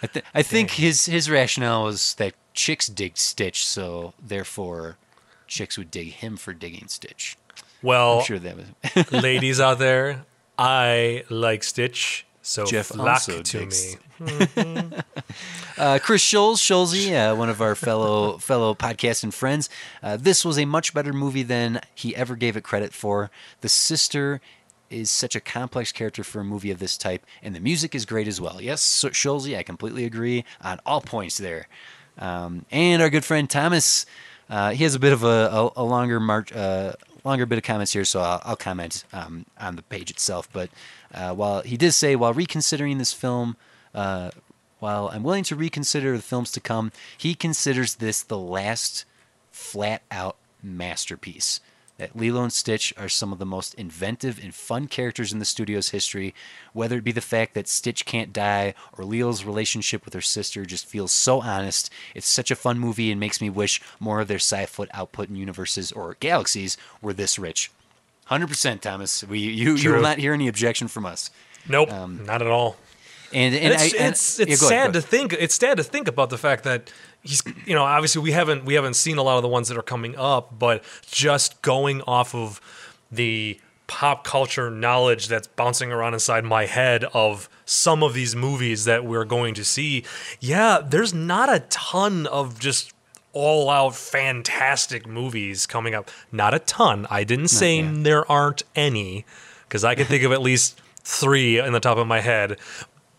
[0.04, 4.98] I, th- I think his his rationale was that chicks dig Stitch, so therefore
[5.48, 7.38] chicks would dig him for digging Stitch.
[7.84, 10.26] Well, I'm sure that was ladies out there,
[10.58, 14.02] I like Stitch, so Jeff flock also to digs- me.
[15.78, 19.70] uh, Chris Scholes, Scholesy, uh, one of our fellow fellow podcasting friends.
[20.04, 23.32] Uh, this was a much better movie than he ever gave it credit for.
[23.62, 24.42] The sister
[24.90, 28.06] is such a complex character for a movie of this type, and the music is
[28.06, 28.62] great as well.
[28.62, 31.68] Yes, so- Scholesy, I completely agree on all points there.
[32.20, 34.06] Um, and our good friend Thomas,
[34.50, 37.64] uh, he has a bit of a, a, a longer march, uh, longer bit of
[37.64, 40.50] comments here, so I'll, I'll comment um, on the page itself.
[40.52, 40.70] But
[41.14, 43.56] uh, while he did say, while reconsidering this film,
[43.94, 44.32] uh,
[44.80, 49.06] while I'm willing to reconsider the films to come, he considers this the last
[49.52, 51.60] flat out masterpiece.
[52.02, 55.46] That Lilo and Stitch are some of the most inventive and fun characters in the
[55.46, 56.34] studio's history,
[56.74, 60.66] whether it be the fact that Stitch can't die or Lilo's relationship with her sister
[60.66, 61.92] just feels so honest.
[62.16, 65.36] It's such a fun movie and makes me wish more of their sci-fi output in
[65.36, 67.70] universes or galaxies were this rich.
[68.32, 69.24] 100% Thomas.
[69.24, 71.30] We you, you will not hear any objection from us.
[71.70, 72.78] Nope, Um, not at all.
[73.32, 75.34] And, and, And it's I, and- it's, it's ahead, sad go to think.
[75.34, 76.92] It's sad to think about the fact that
[77.24, 79.78] he's you know obviously we haven't we haven't seen a lot of the ones that
[79.78, 82.62] are coming up, but just going off of
[83.12, 88.86] the pop culture knowledge that's bouncing around inside my head of some of these movies
[88.86, 90.06] that we're going to see,
[90.40, 92.94] yeah, there's not a ton of just
[93.34, 96.10] all out fantastic movies coming up.
[96.32, 97.06] Not a ton.
[97.10, 99.26] I didn't say there aren't any
[99.68, 102.60] because I can think of at least three in the top of my head.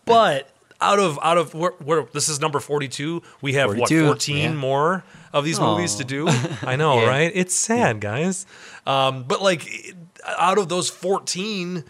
[0.05, 0.49] But
[0.83, 4.37] out of out of where, where this is number 42, we have 42, what 14
[4.37, 4.51] yeah.
[4.53, 6.27] more of these movies to do.
[6.61, 7.07] I know, Yeah.
[7.09, 7.31] right?
[7.33, 8.45] It's sad, guys.
[8.85, 9.95] Um, but like
[10.37, 11.83] out of those 14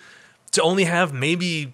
[0.51, 1.73] to only have maybe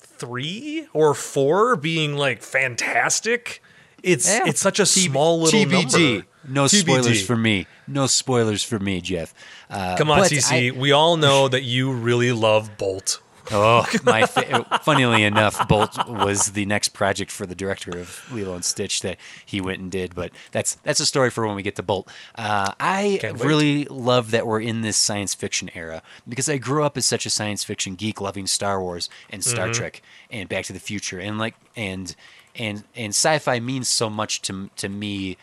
[0.00, 3.62] 3 or 4 being like fantastic,
[4.02, 4.44] it's Yeah.
[4.46, 6.12] it's such a T- small little TBG.
[6.14, 6.26] number.
[6.48, 6.80] no TBD.
[6.80, 7.66] spoilers for me.
[7.86, 9.34] No spoilers for me, Jeff.
[9.68, 10.72] Uh, Come on, TC.
[10.74, 13.20] I- we all know that you really love Bolt.
[13.52, 14.26] Oh, my!
[14.26, 19.00] Fa- funnily enough, Bolt was the next project for the director of Lilo and Stitch
[19.02, 20.14] that he went and did.
[20.14, 22.08] But that's that's a story for when we get to Bolt.
[22.36, 26.96] Uh, I really love that we're in this science fiction era because I grew up
[26.96, 29.72] as such a science fiction geek, loving Star Wars and Star Mm-hmm.
[29.72, 32.14] Trek and Back to the Future, and like and
[32.56, 35.36] and and sci-fi means so much to to me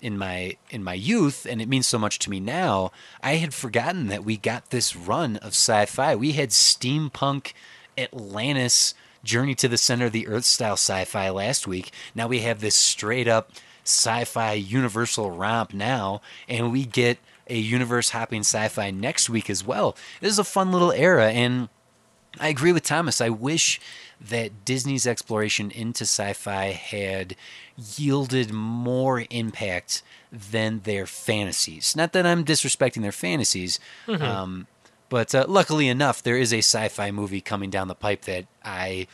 [0.00, 2.90] in my in my youth and it means so much to me now
[3.22, 6.14] i had forgotten that we got this run of sci-fi.
[6.14, 7.52] We had steampunk
[7.96, 8.94] atlantis
[9.24, 11.90] journey to the center of the earth style sci-fi last week.
[12.14, 13.52] Now we have this straight up
[13.84, 17.18] sci-fi universal romp now and we get
[17.48, 19.96] a universe hopping sci-fi next week as well.
[20.20, 21.68] This is a fun little era and
[22.38, 23.20] I agree with Thomas.
[23.20, 23.80] I wish
[24.20, 27.34] that Disney's exploration into sci fi had
[27.96, 30.02] yielded more impact
[30.32, 31.94] than their fantasies.
[31.96, 34.66] Not that I'm disrespecting their fantasies, um,
[35.08, 38.46] but uh, luckily enough, there is a sci fi movie coming down the pipe that
[38.64, 39.06] I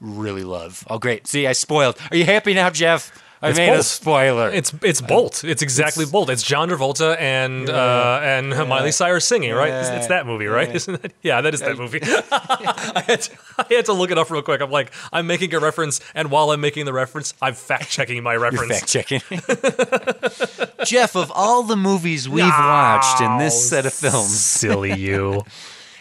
[0.00, 0.84] really love.
[0.90, 1.26] Oh, great.
[1.26, 1.96] See, I spoiled.
[2.10, 3.22] Are you happy now, Jeff?
[3.44, 4.50] I It's made a spoiler.
[4.50, 5.44] It's it's Bolt.
[5.44, 6.30] It's exactly Bolt.
[6.30, 9.70] It's John Travolta and uh, and Miley Cyrus singing, right?
[9.70, 10.74] It's, it's that movie, right?
[10.74, 11.12] Isn't that?
[11.22, 12.00] Yeah, that is that movie.
[12.02, 14.62] I, had to, I had to look it up real quick.
[14.62, 18.22] I'm like, I'm making a reference, and while I'm making the reference, I'm fact checking
[18.22, 18.80] my reference.
[18.80, 19.20] fact checking.
[20.86, 25.42] Jeff, of all the movies we've watched in this set of films, silly you.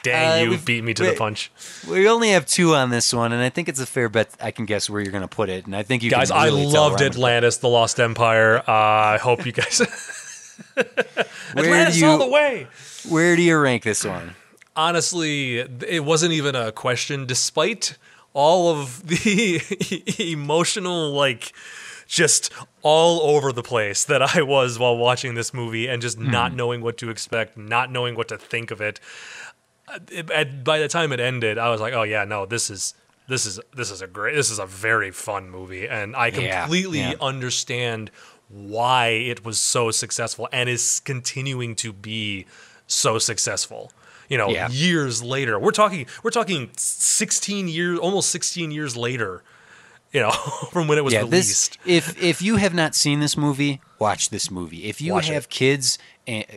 [0.03, 1.51] Dang, Uh, you beat me to the punch,
[1.89, 4.29] We only have two on this one, and I think it's a fair bet.
[4.39, 6.29] I can guess where you're going to put it, and I think you guys.
[6.29, 8.59] I really tell loved where I'm gonna Atlantis, The Lost Empire.
[8.59, 9.79] Uh, I hope you guys.
[11.53, 12.67] Where Atlantis you all the way.
[13.09, 14.35] Where do you rank this one?
[14.75, 17.97] honestly, it wasn't even a question, despite
[18.33, 19.61] all of the
[20.31, 21.53] emotional, like,
[22.07, 22.51] just
[22.81, 26.81] all over the place that I was while watching this movie and just not knowing
[26.81, 28.99] what to expect, not knowing what to think of it.
[30.11, 32.93] It- at- by the time it ended, I was like, oh, yeah, no, this is.
[33.25, 36.99] This is this is a great this is a very fun movie and I completely
[36.99, 37.13] yeah.
[37.21, 38.11] understand
[38.49, 42.45] why it was so successful and is continuing to be
[42.85, 43.93] so successful.
[44.27, 44.67] You know, Yeah.
[44.69, 45.57] years later.
[45.57, 49.41] We're talking we're talking 16 years almost 16 years later,
[50.11, 50.31] you know,
[50.73, 51.79] from when it was yeah, released.
[51.85, 52.05] this.
[52.07, 54.83] If if you have not seen this movie, watch this movie.
[54.85, 55.49] If you Watch have it.
[55.49, 55.97] kids,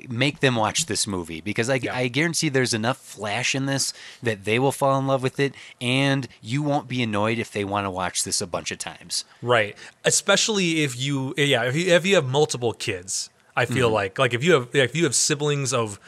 [0.08, 1.94] make them watch this movie because I, Yeah.
[1.96, 3.92] I guarantee there's enough flash in this
[4.22, 7.64] that they will fall in love with it, and you won't be annoyed if they
[7.64, 9.24] want to watch this a bunch of times.
[9.42, 9.76] Right.
[10.04, 13.30] Especially if you yeah, if you if you have multiple kids.
[13.56, 13.74] I Mm-hmm.
[13.74, 15.98] feel like like if you have if you have siblings of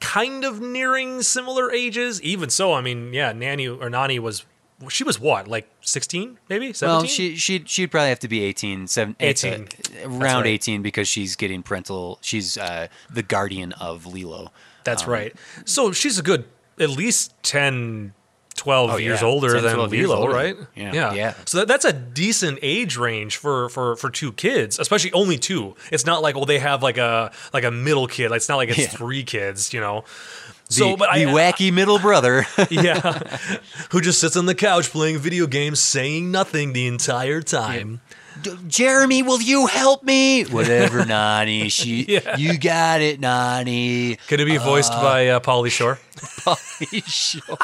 [0.00, 4.44] kind of nearing similar ages, even so, I mean, yeah, Nanny or Nani was
[4.88, 6.72] she was what, like 16 maybe?
[6.72, 6.88] 17?
[6.98, 9.26] Well, she she she'd probably have to be 18, seven, uh,
[10.04, 10.46] around right.
[10.46, 12.18] 18 because she's getting parental.
[12.22, 14.52] She's uh, the guardian of Lilo.
[14.84, 15.36] That's Um, right.
[15.64, 16.44] So she's a good
[16.78, 18.14] at least 10
[18.54, 19.26] 12 Oh, years yeah.
[19.28, 20.32] older 10, than 12 years Lilo, older.
[20.34, 20.56] right?
[20.74, 21.34] Yeah, yeah.
[21.44, 25.76] So that, that's a decent age range for, for for two kids, especially only two.
[25.92, 28.32] It's not like well they have like a like a middle kid.
[28.32, 28.86] It's not like it's Yeah.
[28.88, 30.04] three kids, you know.
[30.70, 32.44] So, the, but I, the wacky middle brother.
[32.70, 33.00] yeah,
[33.90, 38.00] who just sits on the couch playing video games, saying nothing the entire time.
[38.42, 40.44] D- Jeremy, will you help me?
[40.44, 41.68] Whatever, Nani.
[41.70, 42.36] She, Yeah.
[42.36, 44.16] you got it, Nani.
[44.28, 45.98] Could it be voiced by uh, Pauly Shore?
[47.06, 47.58] sure.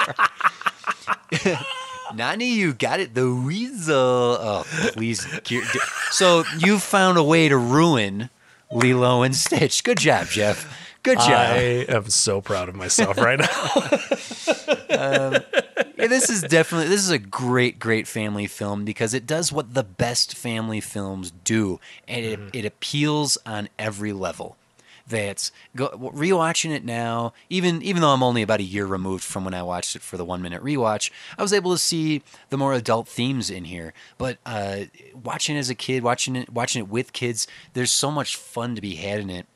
[2.14, 3.14] Nani, you got it.
[3.14, 3.94] The weasel.
[3.96, 5.26] Oh, please.
[6.10, 8.30] So you found a way to ruin
[8.70, 9.82] Lilo and Stitch.
[9.84, 10.66] Good job, Jeff.
[11.04, 11.30] Good job.
[11.30, 14.80] I am so proud of myself right now.
[16.04, 19.74] Yeah, this is definitely this is a great great family film because it does what
[19.74, 24.56] the best family films do and it, it appeals on every level
[25.06, 29.44] that's go, rewatching it now even even though I'm only about a year removed from
[29.44, 32.56] when I watched it for the 1 minute rewatch I was able to see the
[32.56, 34.84] more adult themes in here but uh,
[35.14, 38.74] watching it as a kid watching it watching it with kids there's so much fun
[38.74, 39.46] to be had in it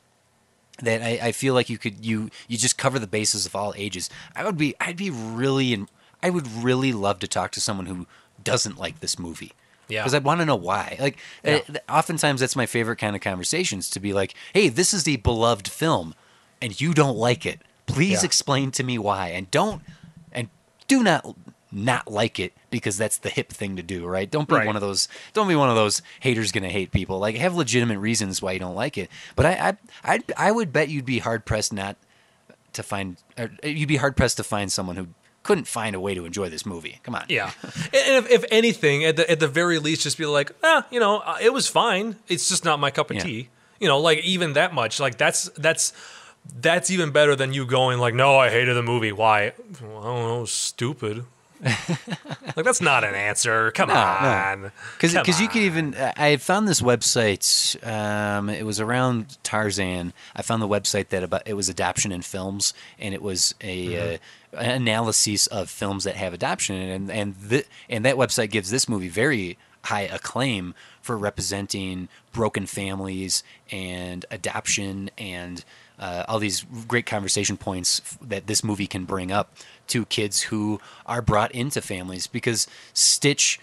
[0.83, 3.75] that I, I feel like you could you you just cover the bases of all
[3.77, 4.09] ages.
[4.37, 5.89] I would be I'd be really and
[6.23, 8.07] I would really love to talk to someone who
[8.43, 9.53] doesn't like this movie.
[9.89, 10.03] Yeah.
[10.03, 10.97] Because I'd want to know why.
[11.01, 11.61] Like, Yeah.
[11.69, 15.17] uh, oftentimes that's my favorite kind of conversations to be like, "Hey, this is the
[15.17, 16.15] beloved film,
[16.61, 17.63] and you don't like it.
[17.87, 18.27] Please Yeah.
[18.27, 19.83] explain to me why." And don't
[20.33, 20.49] and
[20.89, 21.35] do not
[21.71, 24.31] not like it because that's the hip thing to do, right?
[24.31, 24.67] Don't be Right.
[24.67, 25.09] one of those.
[25.35, 27.19] Don't be one of those haters gonna hate people.
[27.19, 29.11] Like, have legitimate reasons why you don't like it.
[29.37, 31.97] But I, I, I, I would bet you'd be hard pressed not
[32.73, 33.17] to find.
[33.37, 35.09] Or you'd be hard pressed to find someone who
[35.43, 37.01] couldn't find a way to enjoy this movie.
[37.05, 37.25] Come on.
[37.29, 40.87] Yeah, and if, if anything, at the at the very least, just be like, ah,
[40.91, 42.17] you know, uh, it was fine.
[42.29, 43.23] It's just not my cup of Yeah.
[43.23, 43.49] tea.
[43.81, 45.01] You know, like even that much.
[45.01, 45.93] Like that's that's
[46.61, 49.13] that's even better than you going like, no, I hated the movie.
[49.13, 49.53] Why?
[49.83, 51.25] Well, I don't know, stupid.
[51.63, 53.71] Like that's not an answer.
[53.73, 54.01] Come No, no.
[54.01, 57.77] on, Because Come you could even I found this website.
[57.87, 60.13] Um, it was around Tarzan.
[60.37, 64.15] I found the website that about it was adoption in films, and it was a
[64.15, 64.19] uh,
[64.53, 68.89] an analysis of films that have adoption, and and th- and that website gives this
[68.89, 75.65] movie very high acclaim for representing broken families and adoption and
[75.99, 79.57] uh, all these great conversation points f- that this movie can bring up
[79.89, 83.59] to kids who are brought into families because Stitch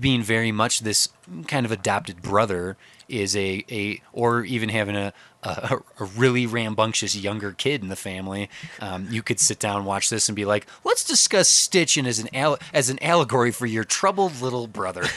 [0.00, 1.08] being very much this
[1.46, 2.76] kind of adopted brother
[3.08, 7.96] is a, a or even having a, a a really rambunctious younger kid in the
[7.96, 8.50] family,
[8.80, 12.06] um, you could sit down and watch this and be like, let's discuss Stitch and
[12.06, 15.04] as an al- as an allegory for your troubled little brother.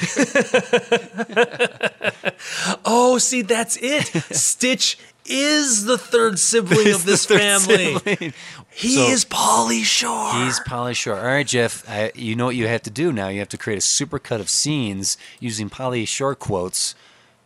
[2.84, 4.06] Oh, see, that's it.
[4.36, 7.98] Stitch is the third sibling of this family.
[7.98, 8.34] sibling.
[8.70, 10.34] He So- is Pauly Shore.
[10.46, 11.18] He's Pauly Shore.
[11.18, 11.88] All right, Jeff.
[11.90, 13.28] I, you know what you have to do now.
[13.28, 16.96] You have to create a supercut of scenes using Pauly Shore quotes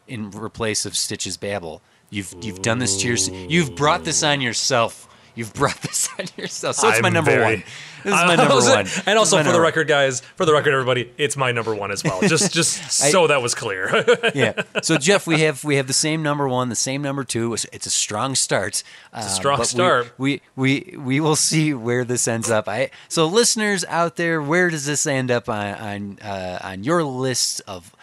[0.08, 1.82] in replace of Stitch's babble.
[2.12, 3.38] You've you've done this to yourself.
[3.50, 5.08] You've brought this on yourself.
[5.36, 6.76] You've brought this on yourself.
[6.78, 7.64] So it's my I'm number very- one.
[8.04, 8.86] This is my number one.
[9.08, 12.04] And also for the record, guys, for the record, everybody, it's my number one as
[12.04, 12.22] well.
[12.28, 13.90] Just just I- so that was clear.
[14.36, 14.62] yeah.
[14.84, 17.54] So Jeff, we have we have the same number one, the same number two.
[17.56, 18.84] It's, it's a strong start.
[19.16, 20.14] It's a strong start.
[20.20, 22.68] We, we we we will see where this ends up.
[22.70, 27.04] I so listeners out there, where does this end up on on uh, on your
[27.04, 27.96] list of?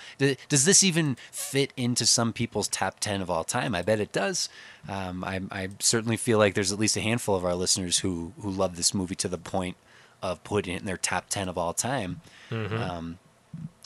[0.48, 3.72] Does this even fit into some people's top ten of all time?
[3.74, 4.48] I bet it does.
[4.88, 8.32] Um, I, I certainly feel like there's at least a handful of our listeners who
[8.40, 9.76] who love this movie to the point
[10.22, 12.20] of putting it in their top ten of all time.
[12.50, 13.18] Um,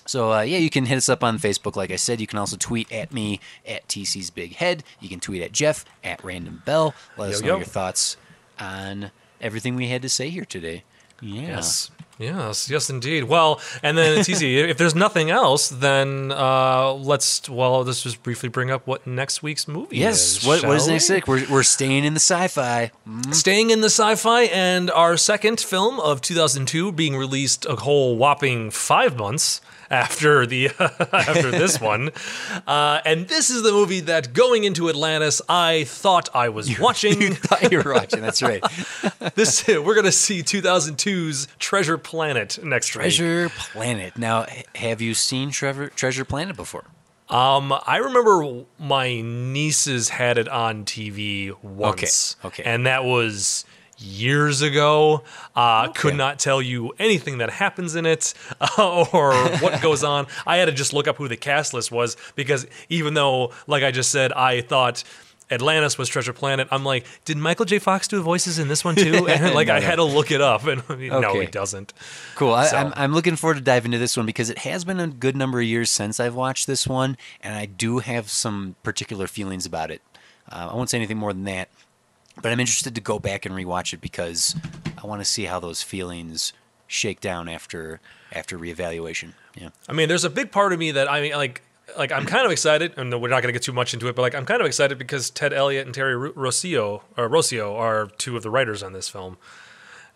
[0.07, 1.77] so uh, yeah, you can hit us up on Facebook.
[1.77, 4.85] Like I said, you can also tweet at me at TC's Big Head.
[5.01, 6.95] You can tweet at Jeff at Random Bell.
[7.17, 7.57] Let us know yo.
[7.57, 8.17] your thoughts
[8.59, 10.85] on everything we had to say here today.
[11.21, 11.43] Yeah.
[11.43, 11.91] Yes.
[12.19, 13.25] Yes, yes, indeed.
[13.25, 14.59] Well, and then it's easy.
[14.59, 19.43] if there's nothing else, then uh, let's well, let's just briefly bring up what next
[19.43, 20.39] week's movie Yes.
[20.39, 20.47] is.
[20.47, 21.29] What, what is next week?
[21.29, 22.91] We're, we're staying in the sci-fi.
[23.33, 28.71] Staying in the sci-fi, and our second film of 2002 being released a whole whopping
[28.71, 29.61] five months
[29.91, 30.67] after the
[31.13, 32.11] after this one,
[32.67, 37.21] uh, and this is the movie that going into Atlantis I thought I was watching.
[37.21, 38.21] You thought you were watching.
[38.21, 38.65] That's right.
[39.35, 43.03] this we're gonna see 2002's Treasure Planet next week.
[43.03, 44.17] Treasure Planet.
[44.19, 46.85] Now, have you seen Trevor, Treasure Planet before?
[47.29, 52.37] Um, I remember my nieces had it on TV once.
[52.45, 52.63] Okay.
[52.63, 52.71] okay.
[52.71, 53.65] And that was
[53.99, 55.23] years ago.
[55.55, 60.27] Uh, Could not tell you anything that happens in it uh, or what goes on.
[60.47, 63.83] I had to just look up who the cast list was because even though, like
[63.83, 65.03] I just said, I thought.
[65.49, 66.67] Atlantis was Treasure Planet.
[66.73, 67.79] I'm like, did Michael J.
[67.79, 69.29] Fox do voices in this one too?
[69.29, 69.87] And like, No, I no.
[69.87, 71.43] had to look it up, and no, Okay.
[71.43, 71.93] he doesn't.
[72.35, 72.53] Cool.
[72.53, 74.99] I, So- I'm, I'm looking forward to diving into this one because it has been
[74.99, 78.75] a good number of years since I've watched this one, and I do have some
[78.83, 80.03] particular feelings about it.
[80.51, 81.69] Uh, I won't say anything more than that,
[82.43, 84.55] but I'm interested to go back and rewatch it because
[85.03, 86.53] I want to see how those feelings
[86.87, 88.01] shake down after
[88.33, 89.33] after reevaluation.
[89.55, 89.71] Yeah.
[89.89, 91.63] I mean, there's a big part of me that I mean, like,
[91.97, 94.17] like I'm kind of excited, and we're not going to get too much into it,
[94.17, 97.75] but like I'm kind of excited because Ted Elliott and Terry Ro- Rossio or Rossio
[97.79, 99.39] are two of the writers on this film,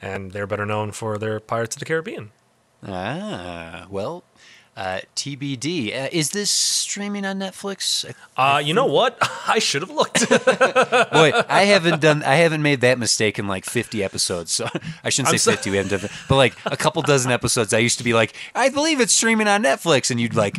[0.03, 2.31] and they're better known for their Pirates of the Caribbean.
[2.87, 4.25] Ah, well,
[4.81, 5.95] uh, TBD.
[5.95, 8.11] Uh, is this streaming on Netflix?
[8.35, 9.19] Uh, you know what?
[9.47, 10.27] I should have looked.
[10.31, 12.23] Boy, I haven't done.
[12.23, 14.53] I haven't made that mistake in like 50 episodes.
[14.53, 14.67] So
[15.05, 15.71] I shouldn't say so- 50.
[15.71, 17.75] We haven't done, but like a couple dozen episodes.
[17.75, 20.59] I used to be like, I believe it's streaming on Netflix, and you'd like,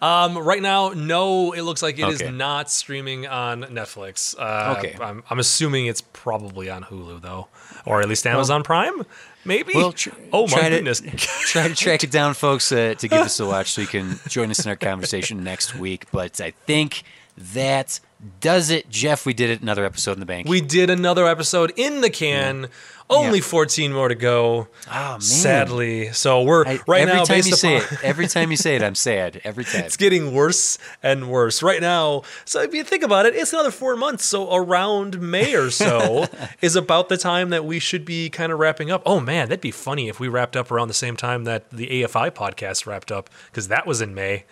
[0.00, 1.52] um, right now, no.
[1.52, 2.30] It looks like it is Okay.
[2.30, 4.34] not streaming on Netflix.
[4.38, 4.96] Uh, Okay.
[5.00, 7.48] I'm, I'm assuming it's probably on Hulu though,
[7.84, 9.04] or at least Amazon Prime.
[9.44, 9.72] Maybe.
[9.74, 11.00] Well, tr- oh my try to- goodness.
[11.50, 14.18] Try to track it down, folks, uh, to give us a watch so you can
[14.28, 16.04] join us in our conversation next week.
[16.12, 17.02] But I think
[17.38, 18.00] that
[18.40, 18.88] does it.
[18.90, 19.62] Jeff, we did it.
[19.62, 20.48] Another episode in the bank.
[20.48, 22.68] We did another episode in the can.
[23.10, 23.44] Only Yeah.
[23.44, 24.68] 14 more to go.
[24.86, 28.50] oh man, Sadly, so we're I- right every now time you say it, every time
[28.50, 29.40] you say it, I'm sad.
[29.44, 29.84] Every time.
[29.84, 32.22] It's getting worse and worse right now.
[32.44, 34.26] So if you think about it, it's another four months.
[34.26, 36.26] So around May or so
[36.60, 39.00] is about the time that we should be kind of wrapping up.
[39.06, 41.86] Oh man, that'd be funny if we wrapped up around the same time that the
[42.02, 44.44] AFI podcast wrapped up because that was in May.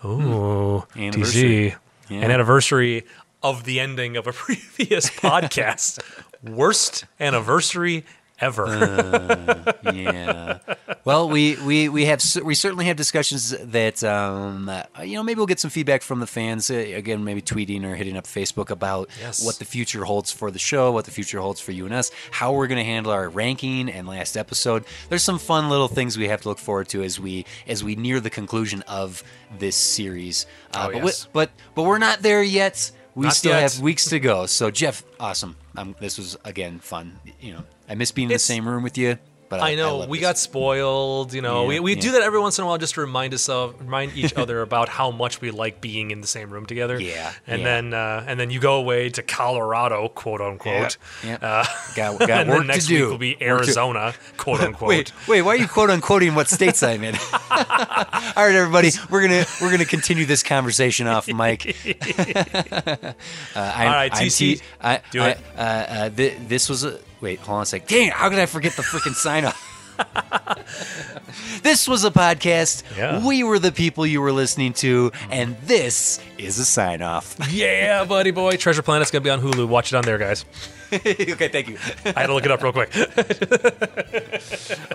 [0.00, 0.08] Hmm.
[0.08, 1.70] Ooh, Anniversary.
[1.70, 1.76] TG.
[2.08, 2.20] Yeah.
[2.20, 3.04] an anniversary
[3.42, 6.00] of the ending of a previous podcast.
[6.42, 8.04] Worst anniversary
[8.40, 9.74] ever.
[9.92, 10.58] yeah.
[11.04, 15.38] Well, we we we have we certainly have discussions that um, uh, you know maybe
[15.38, 18.70] we'll get some feedback from the fans uh, again, maybe tweeting or hitting up Facebook
[18.70, 19.44] about Yes.
[19.44, 22.10] what the future holds for the show, what the future holds for you and us,
[22.30, 24.84] how we're going to handle our ranking and last episode.
[25.08, 27.96] There's some fun little things we have to look forward to as we as we
[27.96, 29.24] near the conclusion of
[29.58, 30.46] this series.
[30.72, 31.24] Uh, Oh, but, yes.
[31.26, 32.90] we, but but we're not there yet.
[33.14, 33.62] We Not still yet.
[33.62, 34.46] have weeks to go.
[34.46, 35.56] So Jeff, awesome.
[35.76, 37.18] Um, this was again fun.
[37.40, 39.18] You know, I miss being in the same room with you.
[39.50, 40.26] But I, I know love we this.
[40.26, 41.34] got spoiled.
[41.34, 42.00] You know, Yeah, we, we yeah.
[42.00, 44.62] do that every once in a while just to remind us of remind each other
[44.62, 46.98] about how much we like being in the same room together.
[46.98, 47.64] Yeah, and yeah.
[47.66, 50.96] then uh, and then you go away to Colorado, quote unquote.
[51.22, 51.34] Yeah.
[51.42, 51.64] Uh,
[51.94, 53.02] got, got and work next to do.
[53.02, 54.88] week will be Arizona, quote unquote.
[54.88, 55.42] Wait, wait.
[55.42, 57.14] Why are you quote unquoting what states I'm in?
[57.14, 61.76] All right, everybody, we're gonna we're gonna continue this conversation off, Mike.
[61.86, 63.12] uh,
[63.54, 65.38] I'm, All right, I'm TC, T- I, do I- it.
[65.56, 67.40] Uh, uh, th- this was a wait.
[67.40, 67.86] Hold on a sec.
[67.86, 69.68] Dang, how could I forget the freaking sign off?
[71.62, 72.82] this was a podcast.
[72.96, 73.24] Yeah.
[73.26, 77.36] We were the people you were listening to, and this is a sign off.
[77.52, 78.56] Yeah, buddy boy.
[78.56, 79.68] Treasure Planet's gonna be on Hulu.
[79.68, 80.44] Watch it on there, guys.
[80.92, 81.78] okay, thank you.
[82.04, 82.94] I had to look it up real quick.
[82.94, 83.04] A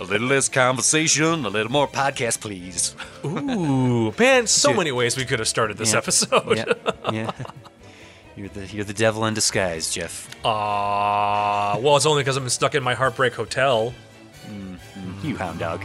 [0.03, 2.95] little less conversation, a little more podcast, please.
[3.25, 5.97] Ooh, man, so many ways we could have started this Yeah.
[5.99, 6.57] episode.
[6.57, 6.73] yeah,
[7.11, 7.32] yeah.
[8.38, 10.29] You're the you're the devil in disguise, Jeff.
[10.45, 13.95] Aw, well, it's only because I'm stuck in my heartbreak hotel.
[14.45, 15.27] Mm-hmm.
[15.27, 15.83] You hound dog.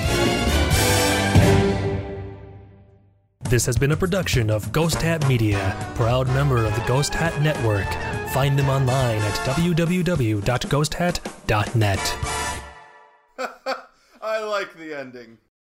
[3.49, 7.41] This has been a production of Ghost Hat Media, proud member of the Ghost Hat
[7.41, 7.91] Network.
[8.35, 12.17] Find them online at www.ghosthat.net.
[14.21, 15.39] I like the ending.